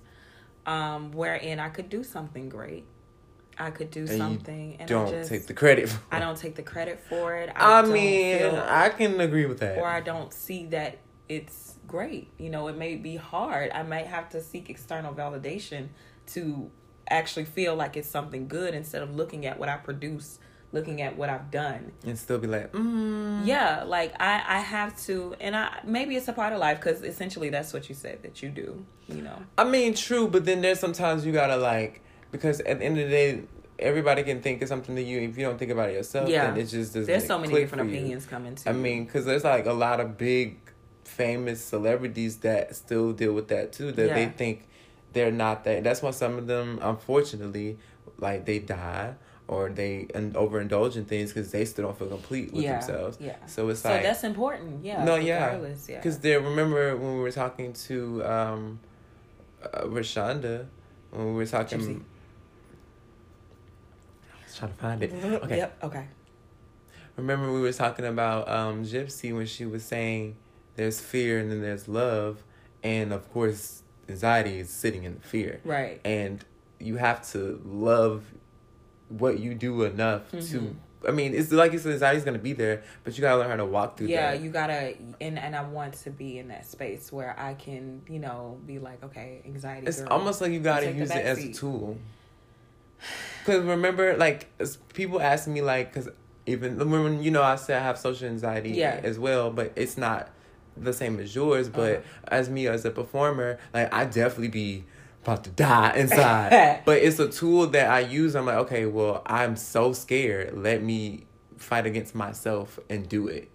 [0.67, 2.85] Um wherein I could do something great.
[3.59, 5.95] I could do you something and Don't I just take the credit.
[6.11, 7.51] I don't take the credit for it.
[7.55, 9.79] I, don't mean, feel- I can agree with that.
[9.79, 10.99] or I don't see that
[11.29, 12.31] it's great.
[12.39, 13.71] You know, it may be hard.
[13.73, 15.89] I might have to seek external validation
[16.29, 16.71] to
[17.09, 20.39] actually feel like it's something good instead of looking at what I produce,
[20.73, 21.93] looking at what I've done.
[22.07, 23.47] and still be like, mm.
[23.47, 27.03] Yeah, like I I have to and I maybe it's a part of life cuz
[27.03, 29.39] essentially that's what you said that you do, you know.
[29.59, 32.01] I mean, true, but then there's sometimes you gotta like
[32.31, 33.43] because at the end of the day,
[33.79, 35.21] everybody can think of something to you.
[35.21, 36.47] If you don't think about it yourself, Yeah.
[36.47, 37.07] then it just doesn't.
[37.07, 40.17] There's so many different opinions coming to I mean, because there's like a lot of
[40.17, 40.57] big,
[41.05, 43.93] famous celebrities that still deal with that too.
[43.93, 44.69] That they think
[45.13, 45.85] they're not that.
[45.85, 47.79] That's why some of them, unfortunately,
[48.19, 49.15] like they die
[49.53, 52.79] or they and overindulge in things because they still don't feel complete with yeah.
[52.79, 53.19] themselves.
[53.21, 53.37] Yeah.
[53.47, 54.85] So it's like So like that's important.
[54.85, 55.05] Yeah.
[55.05, 55.61] No, yeah.
[55.89, 55.97] Yeah.
[55.97, 58.81] because they remember when we were talking to um,
[59.63, 60.67] uh, Rashonda
[61.11, 61.79] when we were talking.
[61.81, 62.01] Gypsy.
[64.33, 65.13] I was trying to find it.
[65.45, 65.57] Okay.
[65.59, 65.85] Yep.
[65.85, 66.07] Okay.
[67.17, 70.37] Remember we were talking about um, Gypsy when she was saying
[70.77, 72.43] there's fear and then there's love,
[72.83, 76.01] and of course anxiety is sitting in the fear, Right.
[76.05, 76.45] and
[76.79, 78.25] you have to love
[79.19, 80.51] what you do enough Mhm.
[80.51, 80.77] to.
[81.09, 83.57] I mean, it's like you said, anxiety's gonna be there, but you gotta learn how
[83.57, 84.41] to walk through yeah that.
[84.41, 88.21] you gotta and and i want to be in that space where i can you
[88.21, 90.09] know be like okay anxiety It's girl.
[90.13, 91.99] almost like you gotta use it as a tool.
[93.45, 94.49] Cause remember, like
[94.95, 96.09] people ask me, like, cause
[96.47, 99.01] even when you know I said I have social anxiety Yeah.
[99.03, 100.31] as well, but it's not
[100.77, 101.69] the same as yours.
[101.69, 102.03] But Uh-huh.
[102.29, 104.85] as me as a performer, like I definitely be
[105.23, 106.83] about to die inside.
[106.85, 108.35] but it's a tool that I use.
[108.35, 110.57] I'm like, okay, well, I'm so scared.
[110.57, 111.27] Let me
[111.59, 113.49] fight against myself and do it.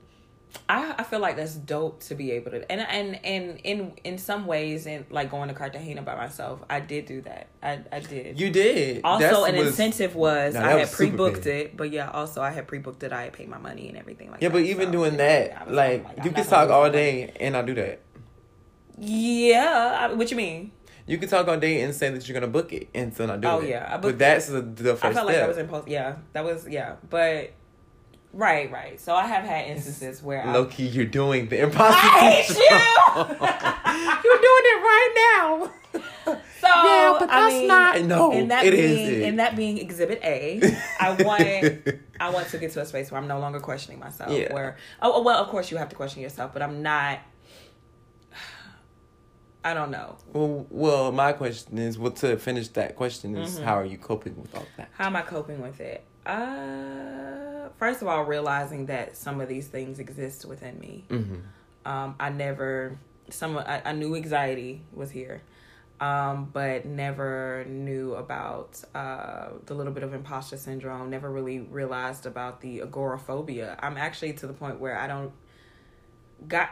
[0.69, 4.17] I, I feel like that's dope to be able to and and and in in
[4.17, 7.99] some ways and like going to Cartagena by myself I did do that I I
[7.99, 9.01] did You did.
[9.03, 12.41] also That's an was- incentive was No, I had was pre-booked it but yeah also
[12.41, 14.63] I had pre-booked it I had paid my money and everything like Yeah, that but
[14.63, 16.97] even So, doing that, was like, oh I'm you can talk all my money.
[16.97, 17.99] day and I do that.
[18.97, 20.71] yeah I, what you mean
[21.07, 23.41] You can talk on date and say that you're gonna book it and still not
[23.41, 23.63] do Oh, it.
[23.63, 25.43] Oh yeah, I but that's the, the first I felt like step.
[25.43, 27.53] that was impulsive yeah that was yeah but
[28.33, 31.97] right right so I have had instances where I Low key, you're doing the impossible.
[31.97, 34.23] I hate you.
[34.29, 35.71] you're doing it right now.
[36.59, 39.27] So Yeah, but I that's mean, not- no, and that it is being, it.
[39.29, 40.59] And that being Exhibit A,
[40.99, 44.31] I want I want to get to a space where I'm no longer questioning myself.
[44.31, 44.51] Yeah.
[44.51, 47.19] Where oh, oh well, of course you have to question yourself, but I'm not.
[49.63, 50.17] I don't know.
[50.31, 53.63] Well, well, my question is, well, to finish that question is, Mm-hmm.
[53.65, 54.89] how are you coping with all that?
[54.93, 56.03] How am I coping with it?
[56.25, 61.05] Uh, first of all, realizing that some of these things exist within me.
[61.09, 61.35] Mm-hmm.
[61.85, 62.97] Um, I never
[63.29, 65.41] some I, I knew anxiety was here,
[65.99, 71.09] um, but never knew about uh, the little bit of imposter syndrome.
[71.09, 73.77] Never really realized about the agoraphobia.
[73.81, 75.31] I'm actually to the point where I don't
[76.47, 76.69] got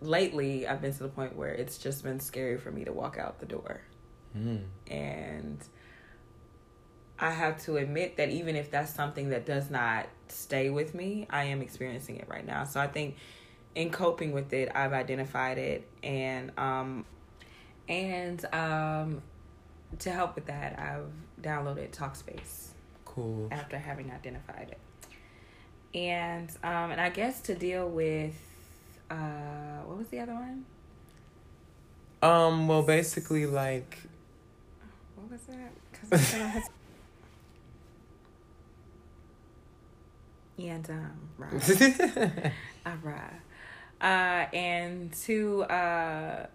[0.00, 0.66] lately.
[0.66, 3.40] I've been to the point where it's just been scary for me to walk out
[3.40, 3.80] the door,
[4.36, 4.64] Mm.
[4.88, 5.58] and
[7.18, 11.26] I have to admit that even if that's something that does not stay with me,
[11.30, 12.64] I am experiencing it right now.
[12.64, 13.16] So I think
[13.74, 17.04] in coping with it, I've identified it and um
[17.88, 19.22] and um
[20.00, 21.10] to help with that, I've
[21.42, 22.68] downloaded Talkspace
[23.04, 23.48] Cool.
[23.52, 24.78] after having identified it.
[25.96, 28.34] And um and I guess to deal with
[29.10, 30.64] uh what was the other one?
[32.22, 32.68] Um.
[32.68, 33.98] Well, basically, like,
[35.16, 35.72] What was that?
[36.10, 36.64] 'Cause I don't
[40.58, 42.52] and um right.
[43.02, 43.40] Right.
[44.00, 46.46] Uh, and to uh,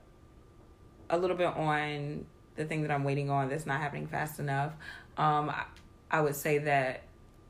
[1.09, 2.25] a little bit on
[2.55, 4.73] the thing that I'm waiting on that's not happening fast enough.
[5.17, 5.63] Um, I,
[6.11, 7.03] I would say that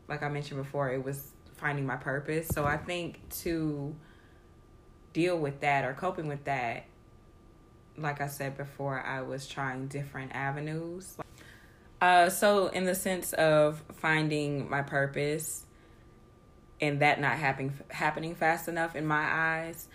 [0.08, 2.48] like I mentioned before, it was finding my purpose.
[2.48, 3.95] So I think to
[5.18, 6.86] deal with that or coping with that,
[7.97, 11.18] like I said before, I was trying different avenues.
[11.99, 15.65] Uh, so in the sense of finding my purpose
[16.80, 19.88] and that not happening happening fast enough in my eyes,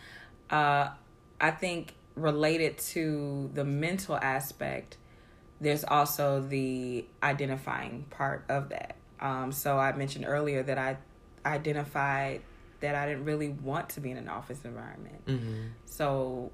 [0.51, 0.89] uh,
[1.41, 4.97] I think related to the mental aspect,
[5.61, 8.97] there's also the identifying part of that.
[9.21, 10.97] Um, so I mentioned earlier that I
[11.47, 12.43] identified
[12.83, 15.25] that I didn't really want to be in an office environment.
[15.27, 15.63] Mm-hmm.
[15.87, 16.53] So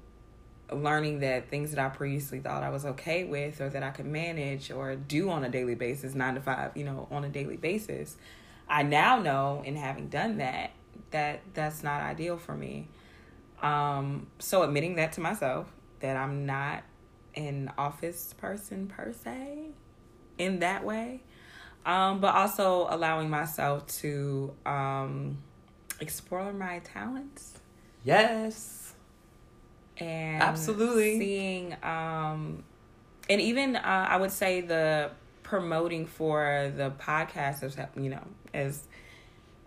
[0.71, 4.05] learning that things that I previously thought I was okay with or that I could
[4.05, 7.57] manage or do on a daily basis, nine to five, you know, on a daily
[7.57, 8.15] basis,
[8.67, 10.71] I now know in having done that
[11.11, 12.87] that that's not ideal for me.
[13.61, 15.67] Um, so admitting that to myself
[15.99, 16.83] that I'm not
[17.35, 19.69] an office person per se
[20.37, 21.21] in that way.
[21.85, 25.39] Um, but also allowing myself to um,
[26.01, 27.59] explore my talents
[28.03, 28.93] Yes.
[29.97, 31.19] and Absolutely.
[31.19, 32.63] seeing um
[33.29, 35.11] and even uh, i would say the
[35.43, 38.23] promoting for the podcast is you know
[38.53, 38.83] as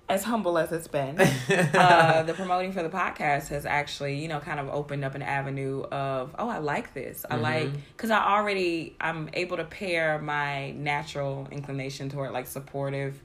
[0.09, 1.19] as humble as it's been
[1.75, 5.23] uh the promoting for the podcast has actually you know kind of opened up an
[5.23, 7.77] avenue of oh i like this i like Mhm.
[7.97, 13.21] because i already i'm able to pair my natural inclination toward like supportive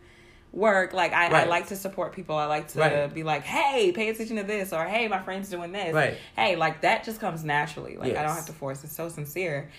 [0.58, 2.36] work like I, I like to support people.
[2.36, 3.14] I like to Right.
[3.14, 5.94] be like hey pay attention to this or hey my friend's doing this.
[5.94, 6.18] Right.
[6.36, 7.96] hey like that just comes naturally.
[7.96, 8.84] Like i don't have to force.
[8.84, 9.70] It's so sincere.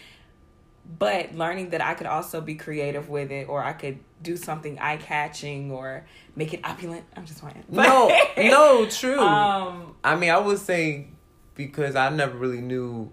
[0.99, 4.79] But learning that i could also be creative with it or i could do something
[4.79, 6.07] eye-catching or
[6.37, 7.05] make it opulent.
[7.17, 7.65] I'm just playing.
[7.69, 9.19] No, no, true.
[9.21, 11.09] um I mean, I would say
[11.57, 13.11] because I never really knew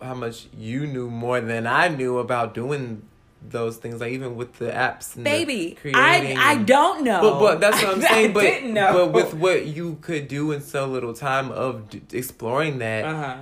[0.00, 3.02] how much you knew more than I knew about doing
[3.50, 5.16] those things, like even with the apps.
[5.16, 8.32] And the baby i creating i and- don't know But, but that's what I'm saying.
[8.32, 8.92] But didn't know.
[8.92, 13.36] but with what you could do in so little time of d- exploring that, uh-huh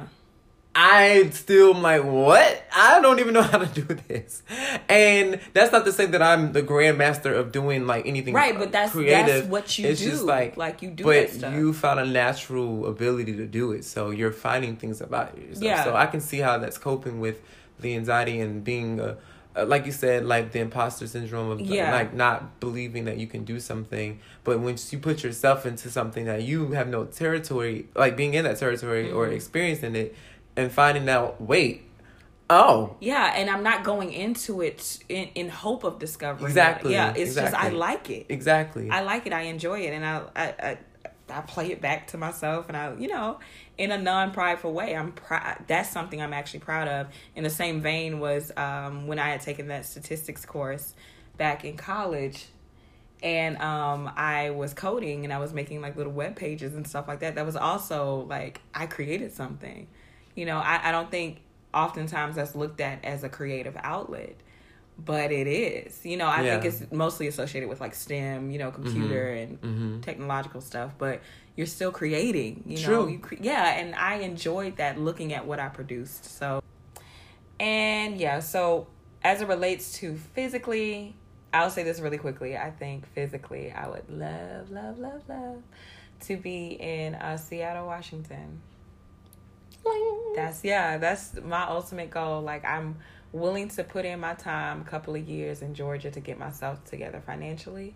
[0.77, 2.65] I still am like, what?
[2.75, 4.43] I don't even know how to do this.
[4.89, 8.73] And that's not to say that I'm the grandmaster of doing like anything right but
[8.73, 9.27] that's creative.
[9.27, 12.01] that's what you it's do just like, like you do but that stuff you found
[12.01, 13.85] a natural ability to do it.
[13.85, 15.63] So you're finding things about yourself.
[15.63, 15.85] Yeah.
[15.85, 17.41] So I can see how that's coping with
[17.79, 19.17] the anxiety and being a,
[19.57, 21.93] like you said, like the imposter syndrome of Yeah.
[21.93, 24.19] like not believing that you can do something.
[24.43, 28.45] But once you put yourself into something that you have no territory, like being in
[28.45, 29.35] that territory or Mhm.
[29.35, 30.15] experiencing it,
[30.57, 31.83] and finding out, wait,
[32.51, 36.49] oh, yeah and i'm not going into it in, in hope of discovering it.
[36.51, 38.91] Exactly, yeah it's just i like it exactly.
[38.91, 39.33] I like it.
[39.33, 40.79] I enjoy it, and I I I,
[41.35, 43.39] I play it back to myself, and I you know
[43.77, 44.95] in a non prideful way.
[44.95, 45.65] I'm proud.
[45.67, 47.09] That's something I'm actually proud of.
[47.35, 50.95] In the same vein was um, when I had taken that statistics course
[51.37, 52.47] back in college.
[53.23, 57.09] And um, I was coding and I was making like little web pages and stuff
[57.09, 57.37] like that.
[57.37, 59.89] That was also like I created something.
[60.35, 61.41] You know, I, I don't think
[61.73, 64.37] oftentimes that's looked at as a creative outlet
[64.99, 66.05] but it is.
[66.05, 70.01] You know, I think it's mostly associated with like STEM, you know, computer and mm-hmm.
[70.01, 71.21] technological stuff, but
[71.57, 73.07] you're still creating, you know.
[73.07, 76.25] You cre- yeah, and I enjoyed that looking at what I produced.
[76.39, 76.63] So
[77.61, 78.89] and yeah, so
[79.23, 81.15] as it relates to physically,
[81.53, 82.57] I'll say this really quickly.
[82.57, 85.63] I think physically, I would love, love, love, love
[86.27, 88.61] to be in uh, Seattle, Washington.
[90.35, 92.41] That's yeah, that's my ultimate goal.
[92.41, 92.97] Like I'm
[93.35, 96.83] willing to put in my time, a couple of years in Georgia to get myself
[96.85, 97.95] together financially.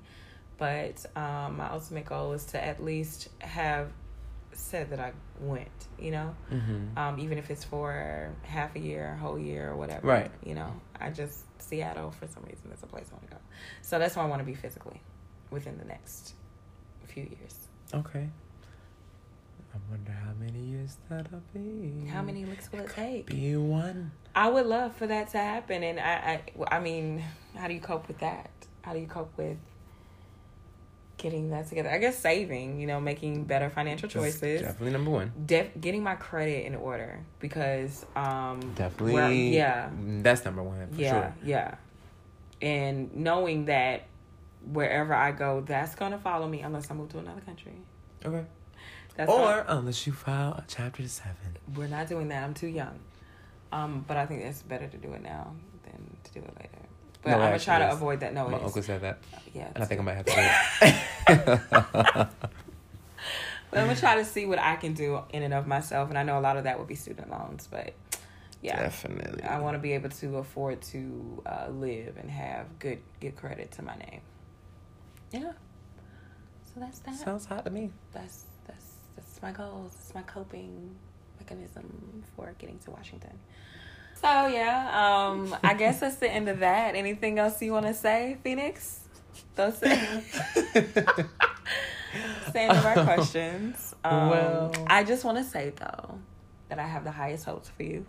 [0.58, 3.88] But um, my ultimate goal is to at least have
[4.52, 5.68] said that I went,
[5.98, 6.98] you know, Mm-hmm.
[6.98, 10.06] um, even if it's for half a year, a whole year, or whatever.
[10.08, 10.30] Right.
[10.44, 13.40] You know, I just Seattle for some reason is a place I want to go.
[13.82, 15.00] So that's where I want to be physically
[15.50, 16.34] within the next
[17.06, 17.68] few years.
[17.94, 18.28] Okay.
[19.74, 22.06] I wonder how many years that'll be.
[22.08, 23.26] How many licks will it take?
[23.26, 24.12] Be one.
[24.34, 26.40] I would love for that to happen, and I,
[26.70, 27.22] I, I mean,
[27.56, 28.50] how do you cope with that?
[28.82, 29.56] How do you cope with
[31.16, 31.90] getting that together?
[31.90, 35.32] I guess saving, you know, making better financial That's choices, Definitely number one.
[35.44, 39.12] def- getting my credit in order because, um, Definitely.
[39.14, 39.90] Well, yeah.
[40.22, 41.34] That's number one for yeah, sure.
[41.44, 41.74] yeah,
[42.62, 44.04] and knowing that
[44.72, 47.74] wherever I go, that's gonna follow me unless I move to another country.
[48.24, 48.44] Okay.
[49.18, 51.58] That's or not- unless you file a chapter seven.
[51.74, 52.44] we're not doing that.
[52.44, 52.98] I'm too young.
[53.72, 55.52] Um, but I think it's better to do it now
[55.82, 56.78] than to do it later.
[57.22, 58.32] But No, I'm gonna try to avoid that.
[58.32, 59.18] No, My uncle said that,
[59.52, 60.32] Yeah, and I think I might have to
[61.28, 62.28] do it.
[63.70, 66.16] But I'm gonna try to see what I can do in and of myself, and
[66.18, 67.92] I know a lot of that would be student loans, but
[68.62, 69.42] yeah, Definitely.
[69.42, 73.70] I want to be able to afford to uh, live and have good good credit
[73.72, 74.20] to my name.
[75.32, 75.52] Yeah.
[76.64, 77.16] So that's that.
[77.16, 77.90] Sounds hot to me.
[78.12, 78.44] that's
[79.40, 79.92] that's my goals.
[80.00, 80.94] It's my coping
[81.38, 83.38] mechanism for getting to Washington.
[84.14, 86.94] So yeah, um, I guess that's the end of that.
[86.96, 89.00] Anything else you want to say, Phoenix?
[89.54, 89.90] Those the
[92.54, 93.94] end of our questions.
[94.02, 96.18] Um, Well- I just want to say though
[96.68, 98.06] that I have the highest hopes for you.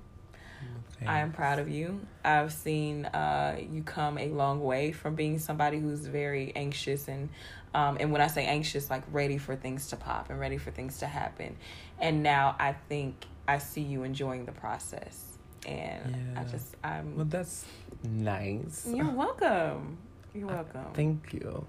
[1.07, 2.01] I am proud of you.
[2.25, 7.29] I've seen uh, you come a long way from being somebody who's very anxious and
[7.73, 10.71] um, and when I say anxious, like ready for things to pop and ready for
[10.71, 11.55] things to happen.
[11.99, 17.15] And now I think I see you enjoying the process, and I just I'm.
[17.15, 17.65] Well, that's
[18.03, 18.87] nice.
[18.91, 19.97] you're welcome.
[20.33, 20.85] You're welcome.
[20.93, 21.65] Thank you.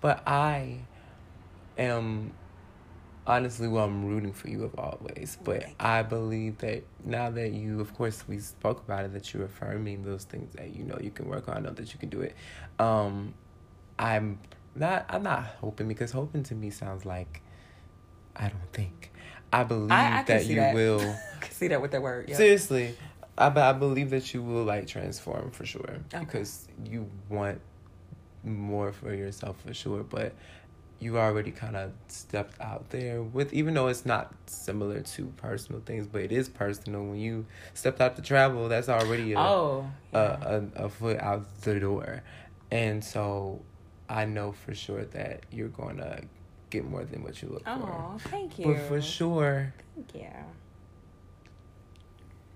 [0.00, 0.80] But I
[1.78, 2.32] am
[3.26, 5.38] honestly well I'm rooting for you of always.
[5.42, 9.44] But I believe that now that you of course we spoke about it that you're
[9.44, 12.20] affirming those things that you know you can work on, know that you can do
[12.20, 12.34] it.
[12.78, 13.34] Um
[13.98, 14.38] I'm
[14.74, 17.42] not I'm not hoping because hoping to me sounds like
[18.36, 19.10] I don't think.
[19.52, 20.74] I believe I, I that you that.
[20.74, 21.00] will
[21.42, 22.28] I see that with that word.
[22.28, 22.36] Yeah.
[22.36, 22.96] Seriously,
[23.38, 26.24] I, I believe that you will like transform for sure Okay.
[26.24, 27.60] because you want
[28.42, 30.02] more for yourself for sure.
[30.02, 30.34] But
[31.00, 35.80] you already kind of stepped out there with, even though it's not similar to personal
[35.84, 37.04] things, but it is personal.
[37.04, 39.86] When you stepped out to travel, that's already a Oh.
[40.12, 40.18] a,
[40.76, 42.22] a, a foot out the door,
[42.70, 43.60] and so
[44.08, 46.22] I know for sure that you're going to
[46.70, 47.70] get more than what you look for.
[47.70, 48.66] Oh, thank you.
[48.66, 50.30] But for sure, Thank you.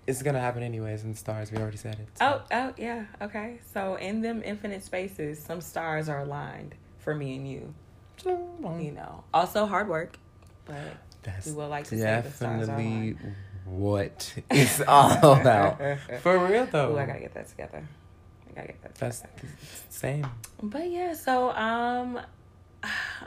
[0.07, 1.51] it's gonna happen anyways in stars.
[1.51, 2.07] We already said it.
[2.19, 3.05] Oh, oh, yeah.
[3.21, 3.59] Okay.
[3.73, 7.73] So in them infinite spaces, some stars are aligned for me and you.
[8.25, 9.23] You know.
[9.33, 10.17] Also hard work,
[10.65, 10.75] but
[11.23, 13.15] That's we will like to say the stars are definitely
[13.65, 15.79] what it's all about.
[16.21, 16.93] For real though.
[16.93, 17.87] Ooh, I gotta get that together.
[18.59, 19.47] I That's together.
[19.89, 20.27] same.
[20.61, 22.19] But yeah, so um,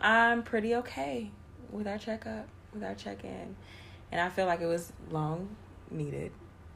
[0.00, 1.30] I'm pretty okay
[1.70, 3.56] with our checkup, with our check in,
[4.10, 5.48] and I feel like it was long
[5.90, 6.32] needed.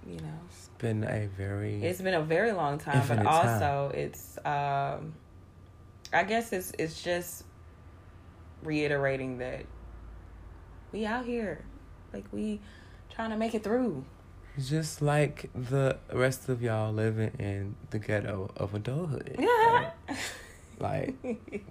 [0.06, 3.26] You know, It's been a very it's been a very long time, but time.
[3.26, 5.14] also it's um,
[6.12, 7.42] I guess it's it's just
[8.62, 9.66] reiterating that
[10.92, 11.64] we out here,
[12.12, 12.60] like we
[13.10, 14.04] trying to make it through.
[14.58, 19.36] Just like the rest of y'all living in the ghetto of adulthood.
[19.38, 19.90] Yeah.
[20.78, 21.14] Like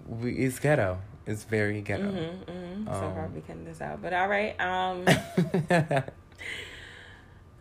[0.08, 0.98] we it's ghetto.
[1.28, 2.06] It's very ghetto.
[2.06, 2.88] Mm-hmm, mm-hmm.
[2.88, 4.60] so Um, probably cutting this out, but all right.
[4.60, 5.06] Um.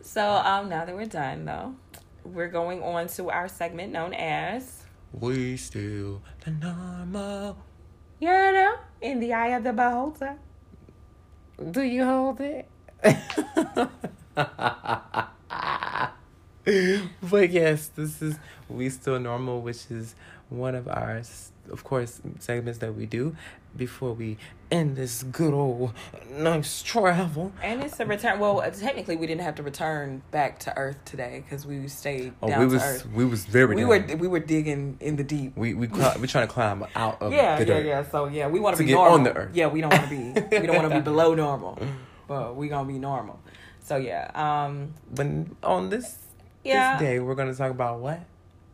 [0.05, 1.75] So um, now that we're done, though,
[2.23, 7.57] we're going on to our segment known as we still the normal.
[8.19, 10.37] you know, in the eye of the beholder.
[11.71, 12.69] Do you hold it?
[17.21, 18.37] but yes, this is
[18.69, 20.15] We Still Normal, which is
[20.49, 21.21] one of our,
[21.71, 23.35] of course, segments that we do
[23.77, 24.37] before we
[24.71, 25.91] end this good old
[26.31, 27.51] nice travel.
[27.61, 28.39] And it's a return.
[28.39, 32.47] Well, technically, we didn't have to return back to Earth today because we stayed Oh,
[32.47, 33.07] down we to was Earth.
[33.13, 33.89] we was very We down.
[33.89, 35.55] were we were digging in the deep.
[35.57, 37.85] we we cli- we trying to climb out of yeah, yeah, dirt.
[37.85, 38.03] yeah.
[38.09, 39.13] So yeah, we want To be get normal.
[39.17, 39.51] on the Earth.
[39.53, 40.57] Yeah, we don't want to be.
[40.59, 41.77] we don't want to be below normal,
[42.27, 43.39] but we gonna be normal.
[43.85, 45.27] So yeah, um, But
[45.63, 46.17] on this
[46.63, 46.97] yeah.
[46.97, 48.19] this day, we're gonna talk about what?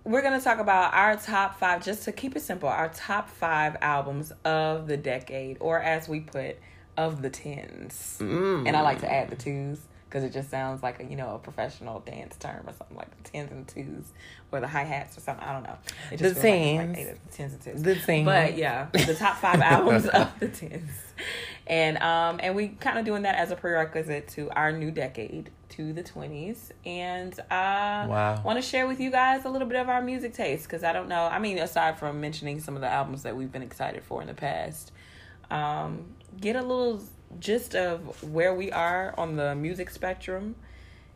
[0.04, 3.78] we're gonna talk about our top five just to keep it simple our top five
[3.82, 6.58] albums of the decade or as we put
[6.98, 8.68] of the tens Mm.
[8.68, 11.36] and i like to add the twos because it just sounds like a you know
[11.36, 14.06] a professional dance term or something like the tens and twos
[14.52, 15.78] or the hi-hats or something i don't know
[16.12, 16.98] it The feels like tens.
[16.98, 18.26] like of- tens and twos The thing.
[18.26, 20.90] but yeah, the top five albums of the tens,
[21.72, 25.50] and um, and we kind of doing that as a prerequisite to our new decade,
[25.70, 28.42] to the twenties, and uh, Wow.
[28.44, 30.92] want to share with you guys a little bit of our music taste because I
[30.92, 31.24] don't know.
[31.26, 34.28] I mean, aside from mentioning some of the albums that we've been excited for in
[34.28, 34.92] the past,
[35.50, 36.08] um,
[36.40, 37.02] get a little
[37.40, 40.56] gist of where we are on the music spectrum,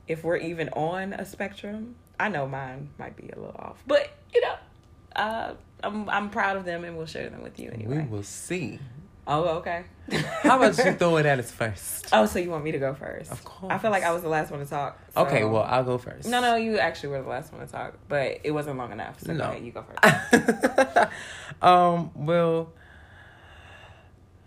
[0.08, 1.96] if we're even on a spectrum.
[2.18, 4.56] I know mine might be a little off, but you know,
[5.18, 5.54] uh,
[5.84, 8.04] I'm I'm proud of them, and we'll share them with you anyway.
[8.04, 8.80] We will see.
[9.28, 9.86] Oh, okay.
[10.44, 12.10] How about you throw it at us first?
[12.14, 13.32] Oh, so you want me to go first?
[13.32, 13.74] Of course.
[13.74, 15.00] I feel like I was the last one to talk.
[15.16, 16.28] so- Okay, well I'll go first.
[16.30, 19.20] No, no, you actually were the last one to talk, but it wasn't long enough.
[19.22, 19.46] So No.
[19.46, 21.08] go ahead, you go first.
[21.64, 22.12] um.
[22.16, 22.72] Well.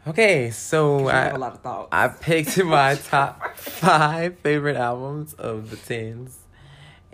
[0.06, 1.88] Okay, so you have a I lot of thoughts.
[1.92, 6.38] I picked my top five favorite albums of the tens,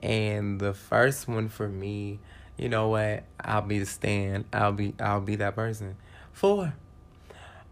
[0.02, 2.20] and the first one for me,
[2.56, 3.24] you know what?
[3.40, 4.44] I'll be the stand.
[4.52, 5.96] I'll be I'll be that person.
[6.32, 6.74] Four.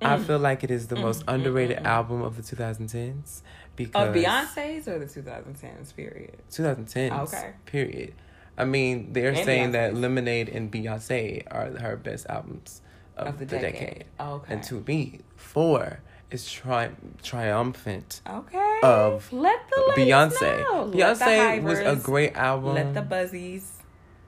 [0.05, 0.25] I Mm.
[0.27, 1.87] feel like it is the most mm, underrated mm, mm.
[1.87, 3.43] album of the 2010s
[3.77, 6.39] because of Beyonce's or the 2010s period.
[6.51, 7.19] 2010s.
[7.35, 7.53] Okay.
[7.67, 8.15] Period.
[8.59, 12.83] I mean, they're And saying that Lemonade and Beyonce are her best albums
[13.17, 13.73] of, Of the, the decade.
[13.81, 14.05] decade.
[14.21, 14.53] Okay.
[14.55, 16.01] And to me, four
[16.31, 16.91] is tri-
[17.23, 18.21] triumphant.
[18.29, 18.81] Okay.
[18.83, 20.41] Of Let the Beyonce.
[20.61, 20.85] know.
[20.85, 22.75] Let the Beyonce was a great album.
[22.75, 23.79] Let the buzzies.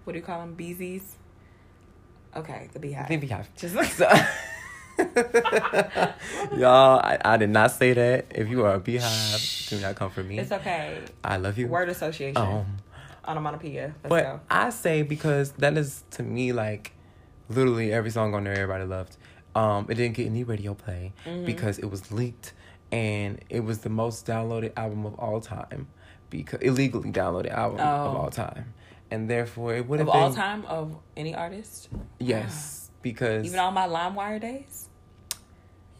[0.05, 0.55] What do you call them?
[0.57, 1.03] Beezies.
[2.37, 3.09] Okay, the Beyhive.
[3.09, 3.47] The Beyhive.
[3.57, 4.09] Just So-
[6.57, 8.27] Y'all, I, I did not say that.
[8.31, 10.39] If you are a Beyhive, do not come for me.
[10.39, 10.99] it's okay.
[11.23, 11.69] I love you.
[11.69, 12.37] Word association.
[12.37, 12.67] Um,
[13.27, 13.95] Onomatopoeia.
[14.03, 14.41] Let's but go.
[14.51, 16.93] I say because that is to me like
[17.49, 19.17] literally every song on there everybody loved.
[19.55, 21.45] Um, it didn't get any radio play Mm-hmm.
[21.47, 22.53] because it was leaked
[22.93, 25.87] and it was the most downloaded album of all time
[26.31, 28.19] because illegally downloaded album of Oh.
[28.23, 28.75] all time,
[29.11, 31.89] and therefore it would Of have been all time, of any artist,
[32.19, 34.89] yes because even all my LimeWire days,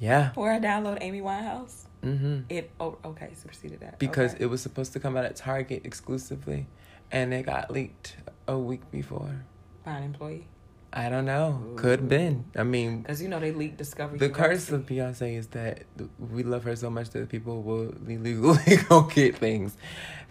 [0.01, 4.45] yeah where I download Amy Winehouse, hmm it oh okay superseded that because Okay.
[4.45, 6.67] it was supposed to come out at Target exclusively,
[7.13, 8.17] and it got leaked
[8.49, 9.45] a week before.
[9.85, 10.49] by an employee
[10.97, 11.73] I don't know.
[11.75, 12.45] Could have been.
[12.55, 14.17] I mean, because you know they leaked Discovery.
[14.17, 15.83] The curse of Beyonce is that
[16.21, 19.77] we love her so much that people will illegally go get things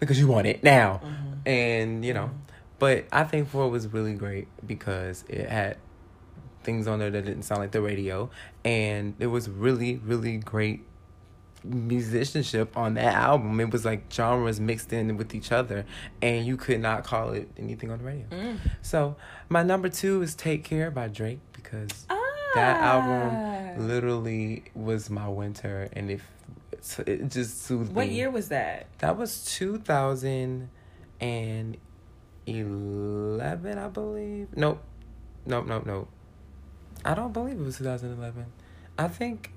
[0.00, 1.02] because you want it now.
[1.04, 1.46] Mhm.
[1.46, 2.30] And, you know,
[2.78, 5.76] but I think Four was really great because it had
[6.64, 8.30] things on there that didn't sound like the radio.
[8.64, 10.84] And it was really, really great
[11.62, 13.58] musicianship on that album.
[13.60, 15.86] It was like genres mixed in with each other.
[16.20, 18.26] And you could not call it anything on the radio.
[18.30, 18.58] Mm.
[18.82, 19.16] So
[19.48, 22.06] my number two is Take Care by Drake because
[22.54, 22.98] that Ah.
[23.76, 26.28] album literally was my winter and if
[27.06, 27.94] it just soothed me.
[27.94, 28.14] What me.
[28.14, 28.86] year was that?
[28.98, 30.68] That was 2011,
[33.78, 34.48] I believe.
[34.56, 34.82] Nope.
[35.46, 36.08] Nope, nope, nope.
[37.04, 38.46] I don't believe it was 2011.
[38.98, 39.52] I think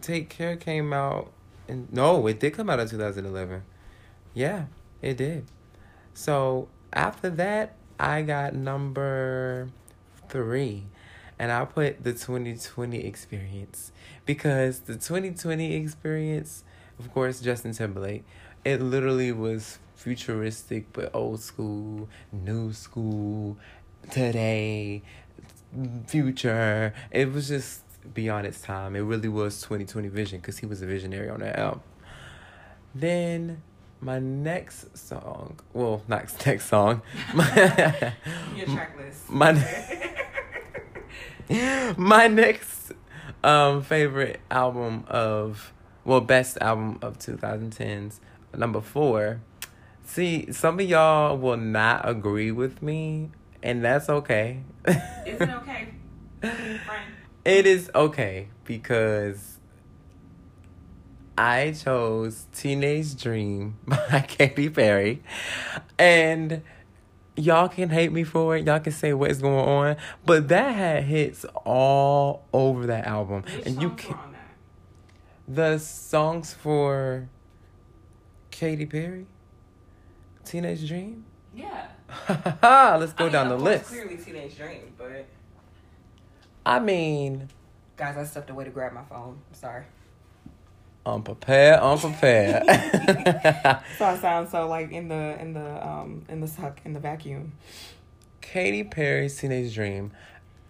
[0.00, 1.30] Take Care came out
[1.68, 3.62] in no, it did come out in 2011.
[4.34, 4.66] Yeah,
[5.00, 5.46] it did.
[6.14, 9.68] So after that, I got number
[10.28, 10.84] three.
[11.38, 13.92] And I put the 2020 experience
[14.24, 16.64] because the 2020 experience,
[16.98, 18.24] of course, Justin Timberlake,
[18.64, 23.58] it literally was futuristic but old school, new school,
[24.10, 25.02] today,
[26.06, 26.94] future.
[27.10, 27.82] It was just
[28.14, 28.96] beyond its time.
[28.96, 31.82] It really was 2020 vision because he was a visionary on that album.
[32.94, 33.62] Then
[34.00, 37.02] my next song, well, next next song,
[37.34, 38.14] my,
[38.54, 39.30] Your track list.
[39.30, 39.52] my,
[41.96, 42.92] my next
[43.44, 45.72] um favorite album of
[46.04, 48.18] well best album of 2010s
[48.56, 49.40] number four
[50.04, 53.30] see some of y'all will not agree with me
[53.66, 54.94] and that's okay Is
[55.26, 55.88] it okay,
[57.44, 59.58] it is okay because
[61.36, 65.22] I chose Teenage Dream by Katy Perry.
[65.98, 66.62] And
[67.36, 68.66] y'all can hate me for it.
[68.66, 69.96] Y'all can say what's going on.
[70.24, 73.42] But that had hits all over that album.
[73.42, 74.16] Which and you can
[75.48, 77.28] the songs for
[78.50, 79.26] Katy Perry,
[80.44, 81.24] Teenage Dream.
[81.54, 81.88] Yeah.
[82.28, 83.86] Let's go I mean, down the list.
[83.86, 85.26] Clearly, Teenage Dream, but
[86.64, 87.48] I mean,
[87.96, 89.38] guys, I stepped away to grab my phone.
[89.48, 89.84] I'm sorry.
[91.04, 92.62] unprepared, unprepared.
[93.98, 97.00] So I sound so like in the in the um in the suck in the
[97.00, 97.52] vacuum.
[98.40, 100.12] Katy Perry's Teenage Dream.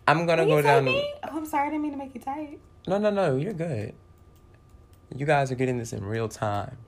[0.09, 0.85] I'm gonna Will go down.
[0.87, 0.93] The?
[1.25, 2.61] Oh, I'm sorry, I didn't mean to make you tight.
[2.87, 3.37] no, no, no.
[3.37, 3.95] You're good.
[5.15, 6.77] You guys are getting this in real time.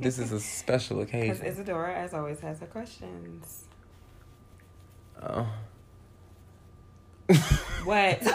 [0.00, 1.46] This is a special Because occasion.
[1.46, 3.64] Isadora, as always, has her questions.
[5.20, 5.46] Oh.
[7.84, 8.22] What?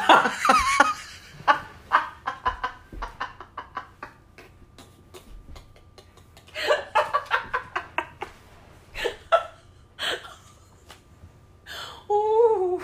[12.09, 12.81] Ooh.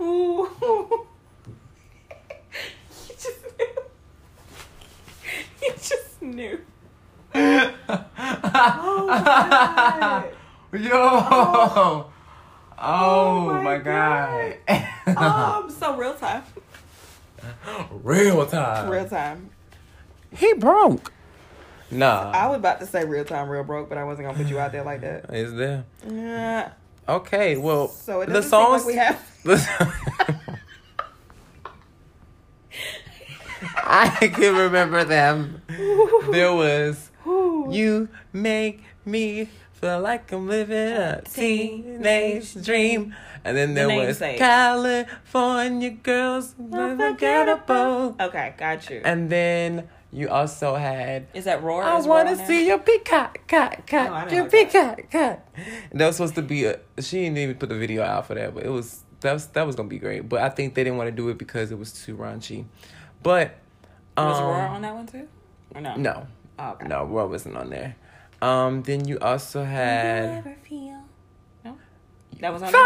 [0.00, 1.06] Ooh.
[3.08, 3.66] You just knew.
[5.62, 6.60] You just knew.
[7.34, 10.24] Oh my God.
[11.74, 12.06] Yo.
[12.78, 14.56] Oh, my my god.
[15.06, 16.42] Um, so real time.
[18.02, 18.88] real time.
[18.88, 19.50] Real time.
[20.34, 21.12] He broke.
[21.90, 22.30] Nah.
[22.30, 24.58] I was about to say real time, real broke, but I wasn't gonna put you
[24.58, 25.32] out there like that.
[25.34, 25.84] Is there?
[26.08, 26.72] Yeah.
[27.08, 27.56] Okay.
[27.58, 28.86] Well, So it the songs.
[28.86, 29.20] like we have.
[33.76, 35.62] I can remember them.
[36.30, 37.68] There was Ooh.
[37.70, 39.48] you make me
[39.84, 43.14] feel like I'm living a teenage dream,
[43.44, 44.38] and then The there was namesake.
[44.38, 49.02] California girls unforgettable, Okay, got you.
[49.04, 51.82] and then you also had Is that roar?
[51.82, 55.40] I want to see your peacock, cock, No, I cock, know your peacock, cock.
[55.92, 56.78] That was supposed to be a.
[57.00, 59.66] She didn't even put the video out for that, but it was that was that
[59.66, 60.26] was gonna be great.
[60.30, 62.64] But I think they didn't want to do it because it was too raunchy.
[63.22, 63.58] But
[64.16, 65.28] um, Was Roar on that one too?
[65.74, 65.94] Or no?
[65.96, 66.26] No,
[66.58, 66.86] Oh, okay.
[66.88, 67.96] no, Roar wasn't on there.
[68.44, 71.02] Um, then you also had Never feel.
[71.64, 71.78] No?
[72.40, 72.84] That was on there?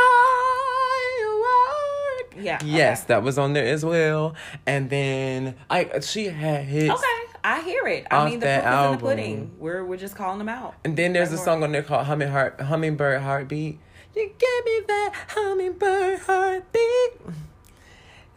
[1.19, 2.35] Firework.
[2.45, 2.59] Yeah.
[2.65, 3.09] Yes, okay.
[3.09, 4.35] that was on there as well.
[4.67, 6.91] And then I she had hits.
[6.95, 8.07] Okay, I hear it.
[8.11, 9.51] I mean, the proof is in the pudding.
[9.59, 10.75] We're we're just calling them out.
[10.85, 13.81] And then there's a Right, song on there called Humming Heart, Hummingbird Heartbeat.
[14.15, 17.21] You give me that hummingbird heartbeat.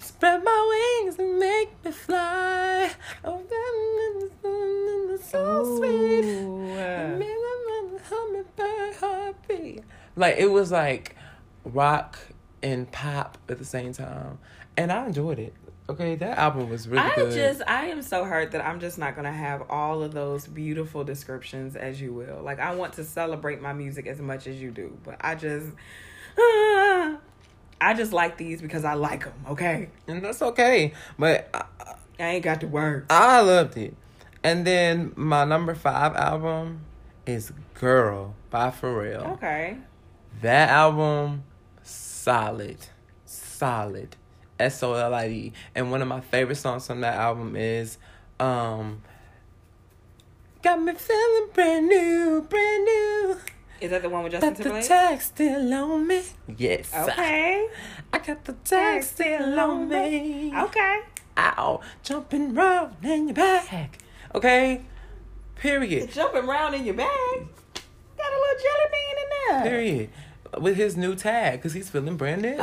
[0.01, 2.91] Spread my wings and make me fly.
[3.23, 3.41] Oh,
[5.21, 6.25] so sweet.
[6.25, 6.61] Ooh.
[8.09, 9.83] Hummingbird heartbeat.
[10.15, 11.15] Like it was like
[11.63, 12.17] rock
[12.63, 14.39] and pop at the same time,
[14.75, 15.53] and I enjoyed it.
[15.87, 17.33] Okay, that album was really I good.
[17.33, 21.03] just I am so hurt that I'm just not gonna have all of those beautiful
[21.03, 22.41] descriptions as you will.
[22.43, 25.67] Like I want to celebrate my music as much as you do, but I just
[27.81, 29.33] I just like these because I like them.
[29.49, 30.93] Okay, and that's okay.
[31.17, 31.65] But I,
[32.19, 33.07] I ain't got the words.
[33.09, 33.95] I loved it.
[34.43, 36.81] And then my number five album
[37.25, 39.33] is Girl by Pharrell.
[39.33, 39.77] Okay,
[40.41, 41.43] That album,
[41.83, 42.77] solid.
[43.25, 44.15] Solid.
[44.59, 45.53] S O L I D.
[45.73, 47.97] And one of my favorite songs from that album is
[48.39, 49.01] um
[50.61, 53.37] Got me feeling brand new, brand new.
[53.81, 54.87] Is that the one with Justin Got the Timberlake?
[54.87, 56.21] tag still on me.
[56.57, 56.91] Yes.
[56.93, 57.67] Okay,
[58.13, 60.53] I got the tag still on me.
[60.55, 60.99] okay.
[61.37, 61.81] Ow.
[62.03, 63.97] Jumping round in your back.
[64.35, 64.81] Okay?
[65.55, 66.11] Period.
[66.11, 67.07] Jumping around in your bag.
[68.17, 69.29] Got a little jelly bean in
[69.63, 69.63] there.
[69.71, 70.09] Period.
[70.59, 72.57] With his new tag, because he's feeling brand new.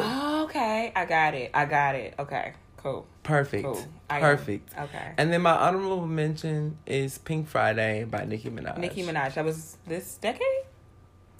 [0.45, 1.51] Okay, I got it.
[1.55, 2.15] I got it.
[2.19, 3.07] Okay, cool.
[3.23, 3.65] Perfect.
[3.65, 3.85] Cool.
[4.09, 4.71] Perfect.
[4.79, 5.13] Okay.
[5.17, 8.79] And then my honorable mention is Pink Friday by Nicki Minaj.
[8.79, 9.35] Nicki Minaj.
[9.35, 10.65] That was this decade?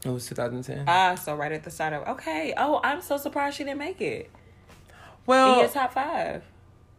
[0.05, 0.85] It was 2010.
[0.87, 2.55] Ah, so right at the start of okay.
[2.57, 4.31] Oh, I'm so surprised she didn't make it
[5.27, 6.43] Well, in well, your top five.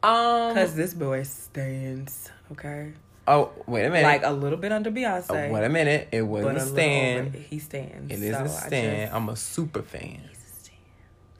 [0.03, 2.29] um, Cause this boy stands.
[2.51, 2.91] Okay,
[3.27, 4.03] oh wait a minute.
[4.03, 5.51] like a little bit under Oh, Beyonce.
[5.51, 6.09] wait a minute.
[6.11, 7.27] It wasn't a stand.
[7.29, 8.11] over- he stands.
[8.11, 9.01] It is so a I stand.
[9.03, 10.21] just- I'm a super fan.
[10.27, 10.77] he's a stand.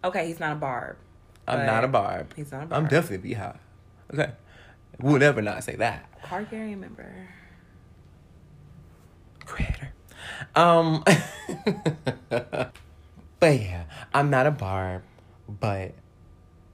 [0.05, 0.95] Okay, he's not a barb.
[1.47, 2.33] I'm not a barb.
[2.35, 3.57] He's not a I'm definitely a Beyhive.
[4.13, 4.31] Okay.
[4.99, 6.05] We'll never not say that.
[6.23, 7.11] Hardgarian member.
[9.45, 9.91] creator.
[10.55, 11.03] Um,
[12.29, 12.71] but
[13.41, 15.03] yeah, I'm not a barb,
[15.47, 15.93] but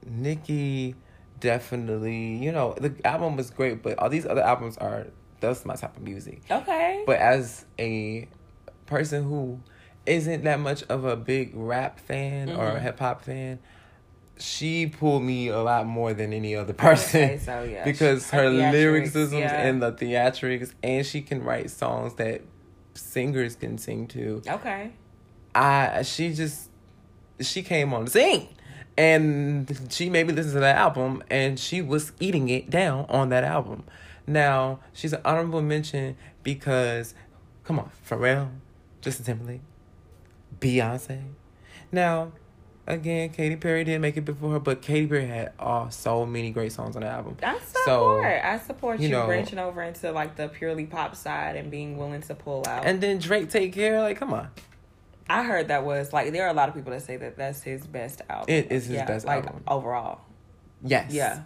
[0.04, 0.94] Nicki
[1.40, 5.06] definitely, you know, the album was great, but all these other albums are
[5.40, 6.42] that's my type of music.
[6.50, 7.02] Okay.
[7.06, 8.28] But as a
[8.86, 9.60] person who
[10.06, 12.80] isn't that much of a big rap fan or Mhm.
[12.80, 13.58] hip hop fan,
[14.38, 17.22] she pulled me a lot more than any other person.
[17.24, 19.66] Okay, so yeah, because her, her lyricisms yeah.
[19.66, 22.42] and the theatrics, and she can write songs that
[22.96, 24.42] singers can sing too.
[24.48, 24.92] okay.
[25.54, 26.70] I she just
[27.40, 28.48] she came on the scene.
[28.98, 33.28] And she made me listen to that album and she was eating it down on
[33.28, 33.84] that album.
[34.26, 37.14] Now, she's an honorable mention because
[37.64, 38.50] come on, Pharrell,
[39.02, 39.60] Justin Timberlake,
[40.60, 41.22] Beyonce.
[41.92, 42.32] Now,
[42.86, 46.50] again, Katy Perry didn't make it before her, but Katy Perry had oh so many
[46.50, 47.36] great songs on the album.
[47.42, 47.84] I support.
[47.84, 51.70] So, I support you, you know- branching over into like the purely pop side and
[51.70, 52.84] being willing to pull out.
[52.84, 54.48] And then Drake take care, like come on.
[55.28, 57.62] I heard that was like there are a lot of people that say that that's
[57.62, 58.46] his best album.
[58.54, 59.64] It is his yeah, best like album.
[59.66, 60.20] overall.
[60.82, 61.12] Yes.
[61.12, 61.42] Yeah,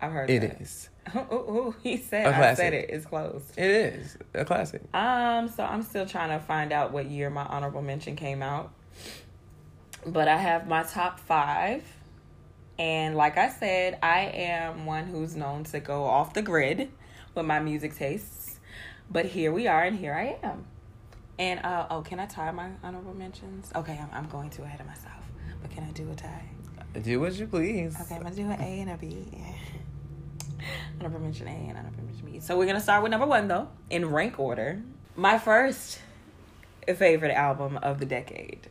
[0.00, 0.60] I've heard It that.
[0.62, 0.88] is.
[1.14, 2.26] Ooh, ooh, he said.
[2.26, 2.90] I said it.
[2.90, 3.56] It's closed.
[3.56, 4.82] It is a classic.
[4.94, 8.72] Um, so I'm still trying to find out what year my honorable mention came out.
[10.06, 11.84] But I have my top five.
[12.78, 16.90] And like I said, I am one who's known to go off the grid
[17.34, 18.60] with my music tastes.
[19.10, 20.66] But here we are, and here I am.
[21.38, 23.70] And uh, oh, can I tie my honorable mentions?
[23.74, 25.22] Okay, I'm, I'm going too ahead of myself.
[25.60, 26.44] But can I do a tie?
[27.02, 27.98] Do what you please.
[28.00, 29.26] Okay, I'm gonna do an A and a B.
[30.98, 32.40] Honorable mention A and honorable mention B.
[32.40, 34.82] So we're gonna start with number one though, in rank order.
[35.14, 36.00] My first
[36.86, 38.70] favorite album of the decade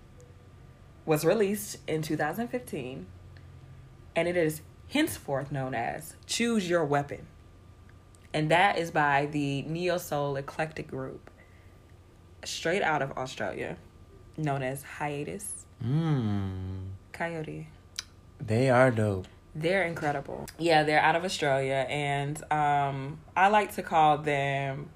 [1.05, 3.05] was released in 2015,
[4.15, 7.27] and it is henceforth known as "Choose Your Weapon,"
[8.33, 11.29] and that is by the neo soul eclectic group,
[12.43, 13.77] straight out of Australia,
[14.37, 16.89] known as Hiatus Mmm.
[17.13, 17.67] Kaiyote.
[18.39, 19.27] They are dope.
[19.53, 20.47] They're incredible.
[20.59, 24.89] Yeah, they're out of Australia, and um, I like to call them.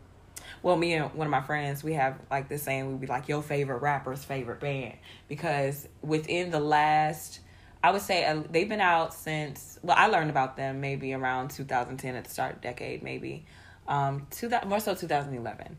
[0.62, 2.92] Well, me and one of my friends, we have like this saying.
[2.92, 4.98] We'd be like, "Your favorite rapper's favorite band,"
[5.28, 7.40] because within the last,
[7.84, 9.80] I would say uh, they've been out since.
[9.82, 13.46] Well, I learned about them maybe around 2010 at the start the decade, maybe,
[13.88, 15.78] um, two more so 2011,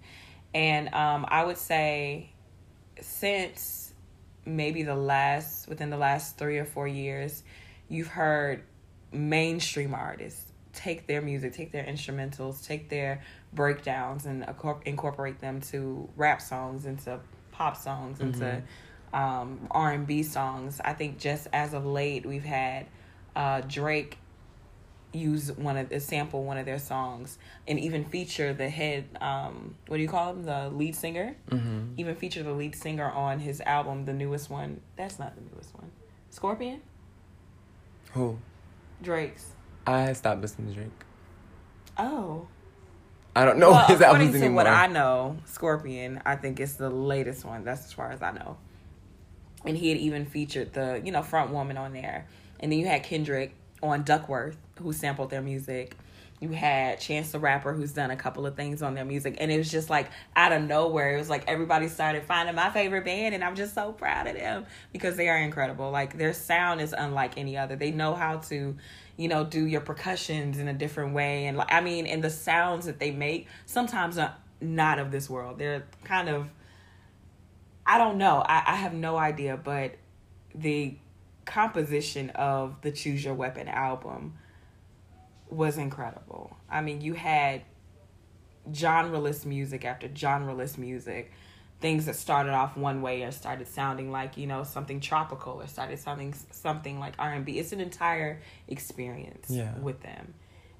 [0.54, 2.32] and um, I would say
[3.00, 3.92] since
[4.46, 7.42] maybe the last within the last three or four years,
[7.88, 8.62] you've heard
[9.12, 13.22] mainstream artists take their music, take their instrumentals, take their
[13.52, 14.44] breakdowns, and
[14.84, 17.20] incorporate them to rap songs, into
[17.52, 18.28] pop songs, mm-hmm.
[18.28, 18.62] into
[19.12, 20.80] um, R and B songs.
[20.84, 22.86] I think just as of late, we've had
[23.34, 24.18] uh, Drake
[25.12, 27.36] use one of the sample one of their songs
[27.66, 30.44] and even feature the head um what do you call him?
[30.44, 31.34] The lead singer?
[31.50, 31.94] Mm-hmm.
[31.96, 34.80] even feature the lead singer on his album the newest one.
[34.96, 35.90] That's not the newest one.
[36.30, 36.80] Scorpion?
[38.12, 38.38] Who?
[39.02, 39.52] Drake's.
[39.84, 40.90] I stopped listening to drake.
[41.98, 42.46] Oh
[43.34, 44.56] I don't know well, his albums anymore.
[44.56, 47.64] what I know, Scorpion, I think it's the latest one.
[47.64, 48.56] That's as far as I know.
[49.64, 52.26] And he had even featured the, you know, front woman on there.
[52.60, 55.96] And then you had Kendrick on Duckworth, who sampled their music.
[56.40, 59.36] You had Chance the Rapper, who's done a couple of things on their music.
[59.38, 61.14] And it was just like out of nowhere.
[61.14, 63.34] It was like everybody started finding my favorite band.
[63.34, 65.90] And I'm just so proud of them because they are incredible.
[65.90, 67.76] Like their sound is unlike any other.
[67.76, 68.74] They know how to
[69.20, 71.44] you know, do your percussions in a different way.
[71.44, 75.28] And like, I mean, and the sounds that they make sometimes are not of this
[75.28, 75.58] world.
[75.58, 76.48] They're kind of,
[77.84, 78.42] I don't know.
[78.46, 79.96] I, I have no idea, but
[80.54, 80.96] the
[81.44, 84.38] composition of the Choose Your Weapon album
[85.50, 86.56] was incredible.
[86.70, 87.60] I mean, you had
[88.70, 91.30] genreless music after genreless music
[91.80, 95.66] things that started off one way or started sounding like you know something tropical or
[95.66, 99.76] started sounding something like r&b it's an entire experience yeah.
[99.78, 100.34] with them.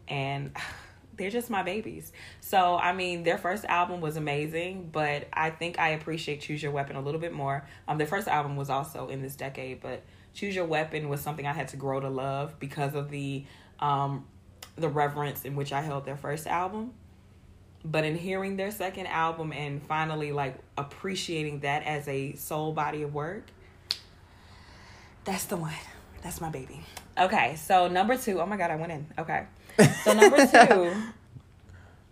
[0.09, 0.57] And
[1.17, 2.13] they're just my babies.
[2.41, 6.73] So i mean their first album was amazing but i think i appreciate choose your
[6.73, 7.67] weapon a little bit more.
[7.89, 10.03] Um their first album was also in this decade but
[10.35, 13.45] choose your weapon was something i had to grow to love because of the
[13.81, 14.27] um
[14.77, 16.93] the reverence in which i held their first album
[17.85, 23.03] but in hearing their second album and finally like appreciating that as a soul body
[23.03, 23.45] of work
[25.24, 25.72] that's the one.
[26.22, 26.81] That's my baby.
[27.18, 29.07] Okay so number two oh my god i went in.
[29.18, 29.47] Okay.
[30.05, 30.93] So number two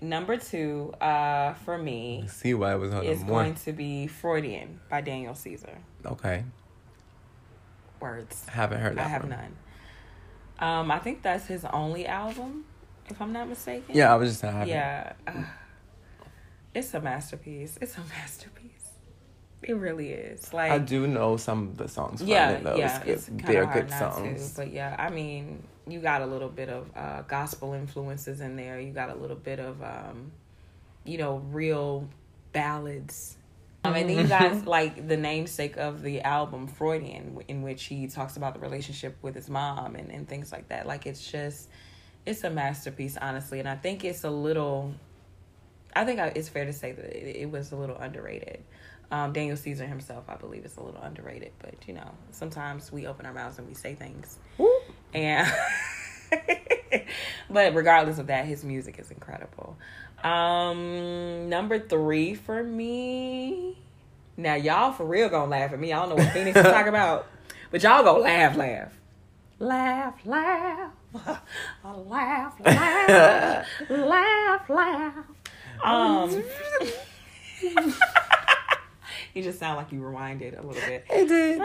[0.00, 4.80] number two uh for me see why it was on is going to be freudian
[4.88, 5.78] by daniel caesar.
[6.06, 6.44] Okay.
[8.00, 8.46] Words.
[8.48, 9.30] Haven't heard that i have one.
[9.30, 9.56] none.
[10.60, 12.64] Um i think that's his only album
[13.10, 13.94] if I'm not mistaken.
[13.94, 14.68] Yeah, I was just saying.
[14.68, 15.42] Yeah, uh,
[16.74, 17.78] it's a masterpiece.
[17.80, 18.68] It's a masterpiece.
[19.62, 20.52] It really is.
[20.52, 22.22] Like I do know some of the songs.
[22.22, 22.76] yeah, it, though.
[22.76, 24.52] yeah, it's, it's they're good songs.
[24.52, 28.56] To, but yeah, I mean, you got a little bit of uh, gospel influences in
[28.56, 28.80] there.
[28.80, 30.30] You got a little bit of, um,
[31.04, 32.08] you know, real
[32.52, 33.36] ballads.
[33.84, 38.06] Um, and then you got like the namesake of the album Freudian, in which he
[38.06, 40.86] talks about the relationship with his mom and, and things like that.
[40.86, 41.68] Like it's just
[42.26, 44.94] it's a masterpiece, honestly, and I think it's a little.
[45.94, 48.62] I think it's fair to say that it, it was a little underrated.
[49.10, 53.06] Um, Daniel Caesar himself, I believe, is a little underrated, but you know, sometimes we
[53.06, 54.38] open our mouths and we say things,
[55.14, 55.46] and.
[57.50, 59.76] but regardless of that, his music is incredible.
[60.22, 63.78] Um, number three for me.
[64.36, 65.92] Now y'all for real gonna laugh at me.
[65.92, 67.26] I don't know what Phoenix is talking about,
[67.70, 68.92] but y'all gonna laugh, laugh,
[69.58, 70.92] laugh, laugh.
[71.14, 75.14] Laugh, laugh, laugh, laugh.
[75.82, 76.42] Um,
[79.34, 81.04] you just sound like you rewinded a little bit.
[81.10, 81.62] It did.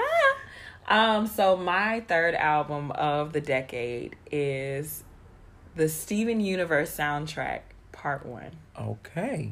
[0.87, 5.03] Um, so my third album of the decade is
[5.75, 8.51] the Steven Universe soundtrack, part one.
[8.79, 9.51] Okay.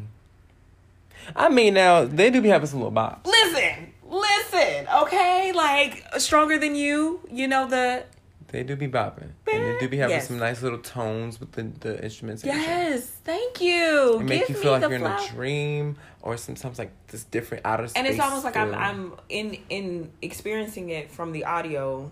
[1.36, 3.26] I mean, now they do be having some little bops.
[3.26, 7.22] Listen, listen, okay, like stronger than you.
[7.32, 8.06] You know the
[8.52, 9.32] they do be bopping.
[9.52, 10.28] And they do be having yes.
[10.28, 12.44] some nice little tones with the, the instruments.
[12.44, 14.20] Yes, thank you.
[14.20, 17.88] It make you feel like you're in a dream or sometimes like this different outer
[17.88, 17.98] space.
[17.98, 22.12] And it's almost like I'm I'm in in experiencing it from the audio.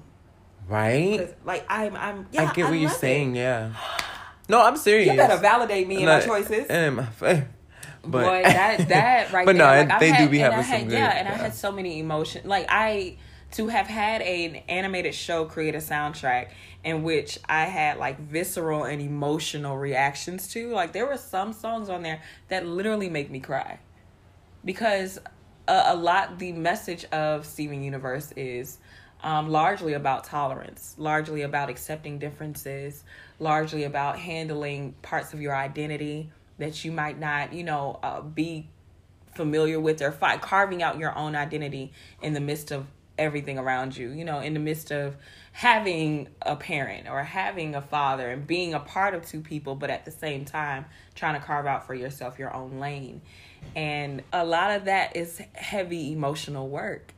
[0.67, 1.35] Right?
[1.45, 3.39] Like I'm I'm yeah, I get what I you're saying, it.
[3.39, 3.73] yeah.
[4.47, 5.11] No, I'm serious.
[5.11, 6.67] You better validate me and my choices.
[6.67, 7.07] And my
[8.01, 9.85] but Boy, that that right but there.
[9.85, 10.97] no, like, they had, do be having had, some good.
[10.97, 11.33] Yeah, and yeah.
[11.33, 12.45] I had so many emotions.
[12.45, 13.17] Like I
[13.51, 16.49] to have had an animated show create a soundtrack
[16.83, 20.71] in which I had like visceral and emotional reactions to.
[20.71, 23.79] Like there were some songs on there that literally make me cry
[24.63, 25.19] because
[25.67, 28.77] a, a lot the message of Steven Universe is
[29.21, 33.03] um, largely about tolerance, largely about accepting differences,
[33.39, 38.69] largely about handling parts of your identity that you might not, you know, uh, be
[39.35, 41.91] familiar with or fi- carving out your own identity
[42.21, 42.85] in the midst of
[43.19, 45.15] everything around you, you know, in the midst of
[45.51, 49.89] having a parent or having a father and being a part of two people, but
[49.89, 53.21] at the same time trying to carve out for yourself your own lane.
[53.75, 57.13] And a lot of that is heavy emotional work.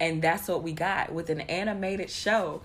[0.00, 2.62] And that's what we got with an animated show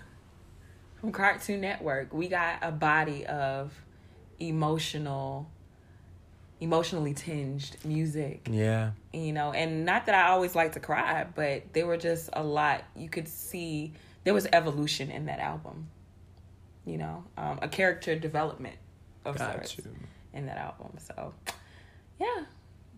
[0.99, 2.13] from Cartoon Network.
[2.13, 3.73] We got a body of
[4.39, 5.49] emotional
[6.59, 8.91] emotionally tinged music Yeah.
[9.13, 12.43] you know and not that i always like to cry but there were just a
[12.43, 13.93] lot you could see
[14.23, 15.87] there was evolution in that album
[16.85, 18.75] you know um, a character development
[19.23, 19.83] of Got sorts you.
[20.33, 21.33] in that album so
[22.19, 22.45] yeah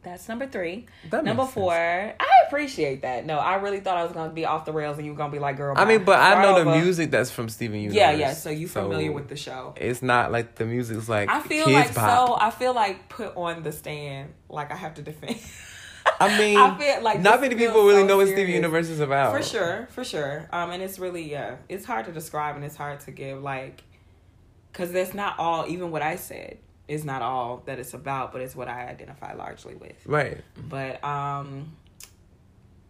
[0.01, 2.15] that's number three That number four sense.
[2.19, 5.05] i appreciate that no i really thought i was gonna be off the rails and
[5.05, 7.49] you were gonna be like girl I mean, but I know the music that's from
[7.49, 7.95] Steven Universe.
[7.97, 11.29] yeah yeah so you familiar so with the show It's not like the music's like
[11.29, 12.27] i feel like pop.
[12.29, 15.37] so i feel like put on the stand like i have to defend
[16.19, 18.39] I mean, I feel like not many people really so know what serious.
[18.39, 19.31] Steven Universe is about.
[19.35, 20.49] For sure, for sure.
[20.51, 23.83] Um, and it's really yeah, it's hard to describe and it's hard to give like,
[24.73, 25.67] cause that's not all.
[25.67, 26.57] Even what I said
[26.89, 29.95] is not all that it's about, but it's what I identify largely with.
[30.05, 30.41] Right.
[30.67, 31.71] But um,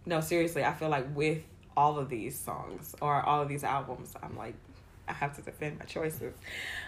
[0.05, 1.43] no, seriously, I feel like with
[1.75, 4.55] all of these songs or all of these albums, I'm like,
[5.07, 6.33] I have to defend my choices.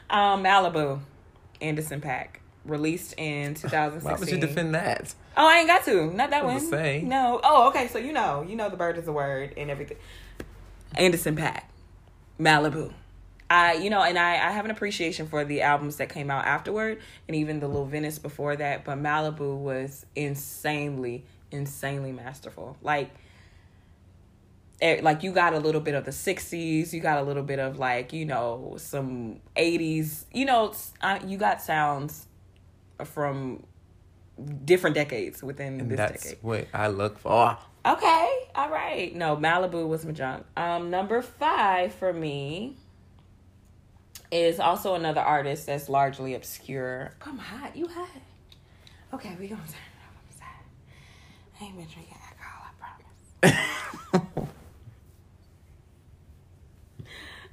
[0.10, 1.02] Um, Malibu,
[1.60, 4.04] Anderson .Paak, released in 2016.
[4.12, 5.14] Why would you defend that?
[5.36, 6.14] Oh, I ain't got to.
[6.14, 6.62] Not that one.
[6.62, 7.02] say.
[7.02, 7.42] No.
[7.44, 7.90] Oh, okay.
[7.90, 9.98] So you know, you know, the bird is a word and everything.
[10.96, 11.64] Anderson .Paak,
[12.40, 12.94] Malibu.
[13.52, 16.46] I, you know, and I, I have an appreciation for the albums that came out
[16.46, 18.86] afterward, and even the Little Venice before that.
[18.86, 22.78] But Malibu was insanely, insanely masterful.
[22.82, 23.10] Like,
[24.82, 27.60] eh, like you got a little bit of the '60s, you got a little bit
[27.60, 30.24] of like, you know, some '80s.
[30.32, 30.74] You know,
[31.28, 32.28] you got sounds
[33.04, 33.64] from
[34.64, 36.38] different decades within And this that's decade.
[36.42, 37.58] what I look for.
[37.86, 39.14] Okay, all right.
[39.14, 40.46] No, Malibu was my junk.
[40.56, 42.78] Um, number five for me
[44.32, 47.14] is also another artist that's largely obscure.
[47.22, 47.76] I'm hot.
[47.76, 48.10] You hot?
[49.14, 50.14] Okay, we gonna turn it up.
[50.16, 51.62] I'm.
[51.62, 52.66] I ain't been drinking alcohol.
[53.44, 53.52] I
[54.24, 54.48] promise.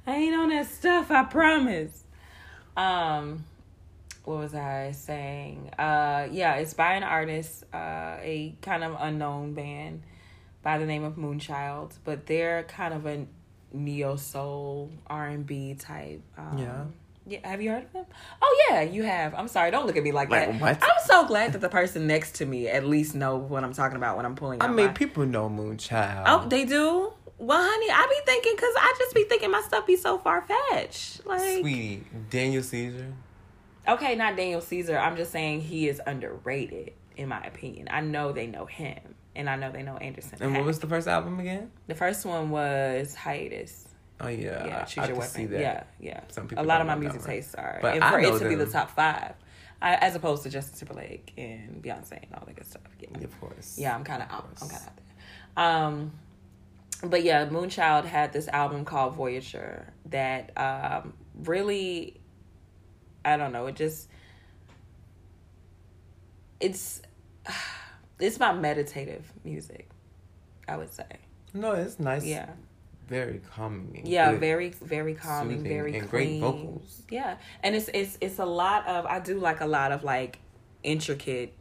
[0.07, 1.11] I ain't on that stuff.
[1.11, 2.03] I promise.
[2.77, 3.43] Um,
[4.23, 5.71] what was I saying?
[5.77, 10.03] Uh, yeah, it's by an artist, uh, a kind of unknown band
[10.63, 13.25] by the name of Moonchild, but they're kind of a
[13.73, 16.21] neo soul R and B type.
[16.37, 16.83] Um, Yeah.
[17.27, 17.47] Yeah.
[17.47, 18.05] Have you heard of them?
[18.41, 19.35] Oh yeah, you have.
[19.35, 19.69] I'm sorry.
[19.69, 20.59] Don't look at me like, Like, that.
[20.61, 20.77] what?
[20.83, 23.97] I'm so glad that the person next to me at least know what I'm talking
[23.97, 24.61] about when I'm pulling.
[24.63, 26.23] I mean, my- people know Moonchild.
[26.25, 27.13] Oh, they do.
[27.37, 30.41] Well, honey, I be thinking because I just be thinking my stuff be so far
[30.41, 31.25] fetched.
[31.25, 33.13] Like, Sweetie, Daniel Caesar.
[33.87, 34.97] okay, not Daniel Caesar.
[34.97, 37.87] I'm just saying he is underrated in my opinion.
[37.91, 38.99] I know they know him,
[39.39, 40.37] and I know they know Anderson.
[40.41, 41.71] And what was the first album again?
[41.87, 42.49] the first one?
[42.51, 43.87] Was hiatus.
[44.21, 45.31] Oh yeah, Yeah, choose I your weapon.
[45.31, 45.61] see that.
[45.61, 46.19] Yeah, yeah.
[46.27, 48.49] Some people a lot of my music tastes are, But and I for it to
[48.49, 49.33] be the top five,
[49.81, 52.81] I, as opposed to Justin Timberlake and Beyonce and all that good stuff.
[52.99, 53.77] Yeah, Of course.
[53.79, 54.49] yeah, I'm kind of out.
[54.61, 54.97] I'm kind of out
[55.55, 55.65] there.
[55.65, 56.11] Um,
[57.01, 61.13] but yeah, Moonchild had this album called Voyager that um
[61.43, 62.19] really,
[63.23, 64.09] I don't know, it just
[66.59, 67.01] it's
[68.19, 69.89] it's my meditative music.
[70.67, 71.05] I would say,
[71.53, 72.23] No, it's nice.
[72.25, 72.49] yeah,
[73.07, 74.03] Very calming.
[74.05, 74.39] yeah, good.
[74.39, 77.01] very very calming, very and great vocals.
[77.09, 80.39] Yeah, and it's it's it's a lot of I do like a lot of like
[80.83, 81.53] intricate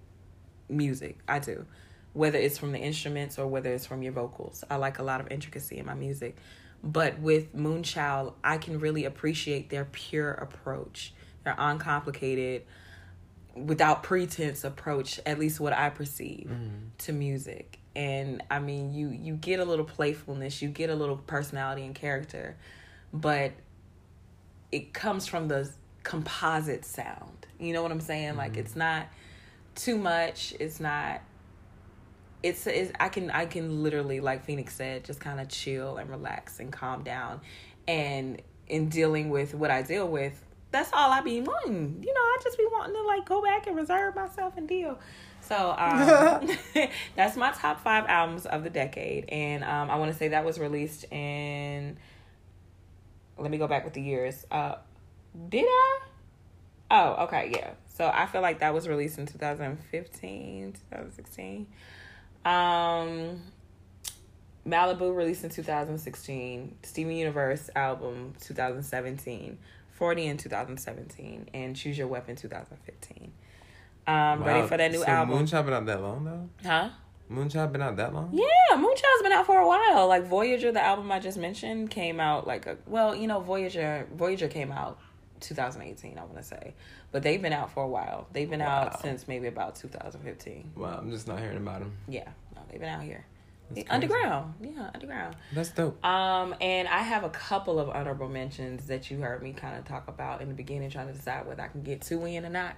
[0.68, 1.18] music.
[1.26, 1.64] I do,
[2.12, 4.62] whether it's from the instruments or whether it's from your vocals.
[4.70, 6.36] I like a lot of intricacy in my music,
[6.84, 11.14] but with Moonchild, I can really appreciate their pure approach,
[11.44, 12.64] their uncomplicated,
[13.66, 15.20] without pretense approach.
[15.26, 16.88] At least what I perceive mm-hmm.
[16.98, 17.78] to music.
[17.96, 21.94] And I mean, you you get a little playfulness, you get a little personality and
[21.94, 22.56] character,
[23.12, 23.52] but
[24.70, 25.70] it comes from the
[26.02, 27.46] composite sound.
[27.58, 28.36] You know what I'm saying?
[28.36, 28.60] Like mm-hmm.
[28.60, 29.08] it's not
[29.74, 30.54] too much.
[30.60, 31.20] It's not.
[32.42, 36.08] It's, it's I can I can literally like Phoenix said just kind of chill and
[36.08, 37.40] relax and calm down,
[37.88, 42.02] and in dealing with what I deal with, that's all I be wanting.
[42.02, 44.98] You know, I just be wanting to like go back and reserve myself and deal.
[45.40, 46.48] So um,
[47.16, 50.44] that's my top five albums of the decade, and um, I want to say that
[50.44, 51.96] was released in.
[53.38, 54.44] Let me go back with the years.
[54.50, 54.76] Uh,
[55.48, 56.00] did I?
[56.90, 57.70] Oh, okay, yeah.
[57.88, 61.66] So I feel like that was released in 2015, 2016.
[62.44, 63.42] Um,
[64.66, 66.76] Malibu released in 2016.
[66.82, 69.58] Steven Universe album 2017.
[69.98, 71.50] Freudian 2017.
[71.52, 73.32] And Choose Your Weapon 2015.
[74.06, 75.38] Um, ready for that new so album?
[75.46, 76.48] Moonchild been out that long though.
[76.68, 76.88] huh?
[77.30, 78.30] Moonchild been out that long.
[78.32, 80.06] Yeah, Moonchild's been out for a while.
[80.08, 84.06] Like Voyager, the album I just mentioned, came out like a well, you know, Voyager
[84.14, 84.98] Voyager came out
[85.40, 86.74] 2018, I want to say,
[87.12, 88.26] but they've been out for a while.
[88.32, 88.84] They've been Wow.
[88.84, 90.72] out since maybe about 2015.
[90.74, 91.92] Wow, I'm just not hearing about them.
[92.08, 93.26] Yeah, no, they've been out here.
[93.90, 94.54] Underground.
[94.60, 95.36] Yeah, underground.
[95.52, 96.02] That's dope.
[96.04, 99.84] Um, and I have a couple of honorable mentions that you heard me kind of
[99.84, 102.50] talk about in the beginning, trying to decide whether I can get two in or
[102.50, 102.74] not.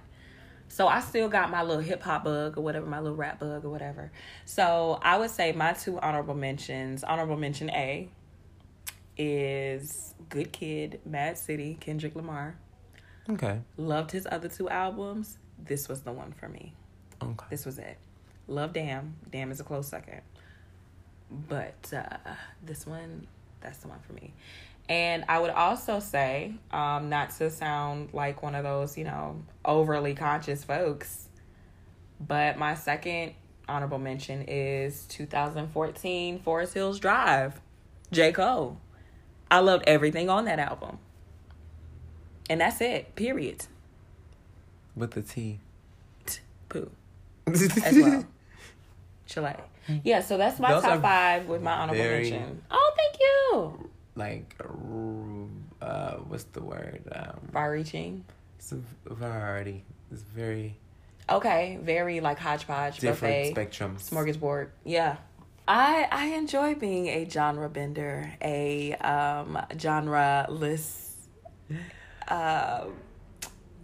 [0.67, 3.65] So I still got my little hip hop bug or whatever, my little rap bug
[3.65, 4.11] or whatever.
[4.45, 7.03] So I would say my two honorable mentions.
[7.03, 8.09] Honorable mention A
[9.17, 12.55] is Good Kid, Mad City, Kendrick Lamar.
[13.29, 13.59] Okay.
[13.77, 15.37] Loved his other two albums.
[15.63, 16.73] This was the one for me.
[17.21, 17.45] Okay.
[17.49, 17.97] This was it.
[18.47, 19.15] Love Damn.
[19.29, 20.21] Damn is a close second.
[21.31, 22.17] But uh,
[22.63, 23.27] this one,
[23.61, 24.33] that's the one for me.
[24.89, 29.41] And I would also say, um, not to sound like one of those, you know,
[29.63, 31.29] overly conscious folks,
[32.19, 33.33] but my second
[33.69, 37.61] honorable mention is 2014 Forest Hills Drive,
[38.11, 38.33] J.
[38.33, 38.77] Cole.
[39.49, 40.99] I loved everything on that album.
[42.49, 43.65] And that's it, period.
[44.95, 45.59] With the T.
[46.25, 46.91] T- Poo.
[47.47, 48.25] as well.
[49.25, 49.55] Chile.
[50.03, 52.61] Yeah, so that's my Those top five with my honorable very- mention.
[52.71, 53.89] Oh, thank you.
[54.15, 54.55] like,
[55.81, 57.01] uh, what's the word?
[57.11, 58.23] Um, Far reaching.
[58.57, 58.79] it's a
[59.13, 59.83] variety.
[60.11, 60.77] It's very
[61.29, 64.09] Okay, very like hodgepodge different buffet, spectrums.
[64.09, 64.69] smorgasbord.
[64.83, 65.15] Yeah,
[65.67, 71.15] I I enjoy being a genre bender, a um genre less
[72.27, 72.85] uh,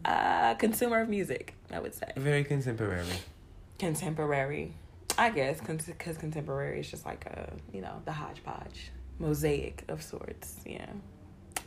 [0.06, 1.53] uh consumer of music.
[1.72, 3.06] I would say Very contemporary.
[3.80, 4.74] contemporary.
[5.18, 10.57] I guess because contemporary is just like a you know the hodgepodge mosaic of sorts.
[10.65, 10.85] Yeah.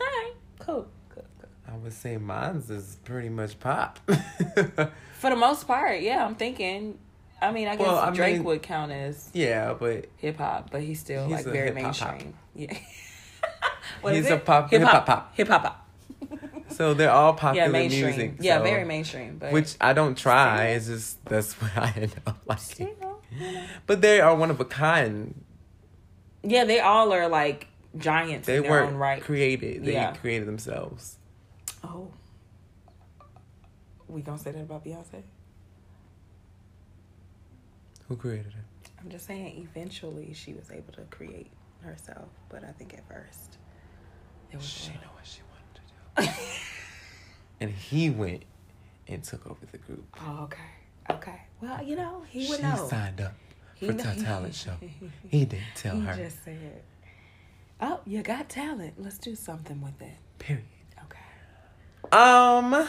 [0.01, 0.33] All right.
[0.61, 0.87] Cool.
[1.09, 1.25] Cool.
[1.41, 1.49] Cool.
[1.69, 3.99] I would say mine's is pretty much pop.
[4.07, 6.25] For the most part, yeah.
[6.25, 6.99] I'm thinking.
[7.43, 10.71] I mean, I guess Well, I Drake mean- would count as yeah, but hip hop,
[10.71, 12.11] but he's still He's like very hip-hop pop.
[12.13, 12.35] mainstream.
[12.55, 12.77] Yeah.
[14.03, 15.35] What He's a pop- hip hip-hop pop.
[15.37, 15.89] hip hop pop.
[16.69, 18.05] so they're all popular Yeah, mainstream.
[18.07, 18.35] music.
[18.41, 19.39] yeah, so- very mainstream.
[19.39, 20.67] But Which I don't try.
[20.69, 22.95] It's just that's what I end up liking.
[23.35, 23.65] Still, you know.
[23.87, 25.45] But they are one of a kind.
[26.43, 27.67] yeah, they all are like
[27.97, 29.23] giants They in their weren't own right.
[29.23, 29.85] created.
[29.85, 30.13] They Yeah.
[30.15, 31.19] created themselves.
[31.85, 32.09] Oh,
[34.09, 35.23] we gonna say that about Beyonce?
[38.09, 38.91] Who created it?
[39.01, 39.69] I'm just saying.
[39.71, 41.51] Eventually, she was able to create
[41.81, 43.57] herself, but I think at first
[44.51, 44.67] there was.
[44.69, 46.43] She know what she wanted to do.
[47.61, 48.43] and he went
[49.09, 50.05] and took over the group.
[50.21, 50.59] Oh, okay.
[51.17, 51.41] Okay.
[51.61, 52.87] Well, you know, he would she know.
[52.89, 53.35] signed up
[53.75, 54.75] He for the talent show.
[55.29, 56.15] He didn't tell he her.
[56.15, 56.83] He just said,
[57.81, 58.95] "Oh, you got talent.
[58.99, 60.65] Let's do something with it." Period.
[62.13, 62.89] Um, I'm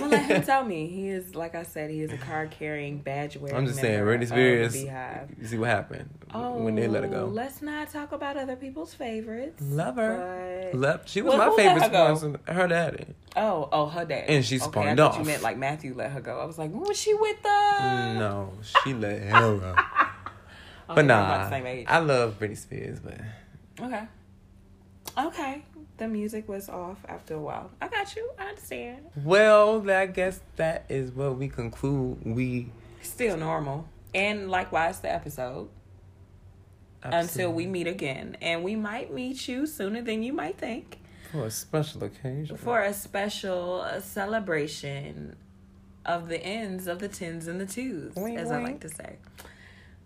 [0.00, 0.88] gonna let him tell me.
[0.88, 3.56] He is, like I said, he is a card carrying, badge wearing.
[3.56, 4.74] I'm just saying, Britney Spears.
[4.76, 7.26] You see what happened Oh, when they let her go.
[7.26, 9.62] Let's not talk about other people's favorites.
[9.62, 10.70] Love her.
[10.72, 11.08] but- Left.
[11.08, 12.40] She was Well, my favorite her sponsor.
[12.52, 13.06] Her daddy.
[13.36, 14.34] Oh, oh, her daddy.
[14.34, 15.18] And she okay, spawned I off.
[15.18, 16.40] You meant like Matthew let her go.
[16.40, 17.48] I was like, was she with the?
[18.18, 18.52] No,
[18.82, 19.74] she let her go.
[20.88, 21.86] Oh, But nah, the same age.
[21.88, 23.20] I love Britney Spears, but
[23.80, 24.02] Okay.
[25.18, 25.64] Okay.
[25.98, 27.70] The music was off after a while.
[27.80, 28.30] I got you.
[28.38, 29.06] I understand.
[29.24, 32.18] well, I guess that is what we conclude.
[32.24, 32.70] We
[33.00, 33.88] Still normal.
[34.14, 35.68] And likewise the episode.
[37.02, 38.36] Until we meet again.
[38.42, 40.98] And we might meet you sooner than you might think.
[41.30, 42.56] for a special occasion.
[42.56, 45.36] For a special uh, celebration
[46.04, 49.16] of the ends of the tens and the twos, Wink, as I like to say.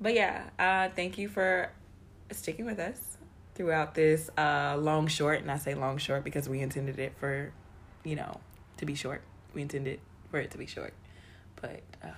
[0.00, 1.70] But yeah, uh, thank you for
[2.30, 3.10] sticking with us
[3.61, 5.43] throughout this uh, long short.
[5.43, 7.53] And I say long short because we intended it for,
[8.05, 8.41] you know,
[8.78, 9.20] to be short.
[9.53, 10.01] We intended
[10.31, 10.95] for it to be short.
[11.61, 12.09] But uh,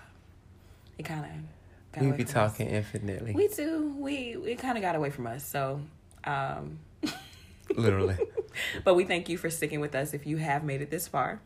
[0.99, 3.93] it kind of we be talking infinitely, We do.
[3.99, 5.45] We it kind of got away from us.
[5.45, 5.81] So,
[6.23, 6.79] um,
[7.77, 8.17] literally.
[8.85, 11.41] but we thank you for sticking with us if you have made it this far.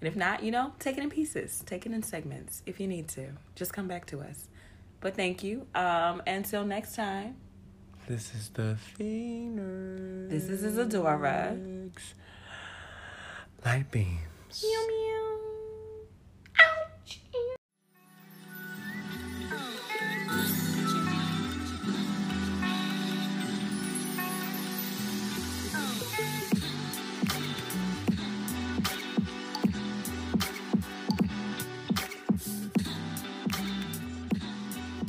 [0.00, 2.88] And if not, you know, take it in pieces, take it in segments if you
[2.88, 3.28] need to.
[3.54, 4.48] Just come back to us.
[5.00, 5.68] But thank you.
[5.72, 7.36] Um, until next time.
[8.06, 10.30] This is the Phoenix.
[10.30, 11.56] This is Isadora.
[13.64, 14.62] Light beams.
[14.62, 15.35] Meow meow.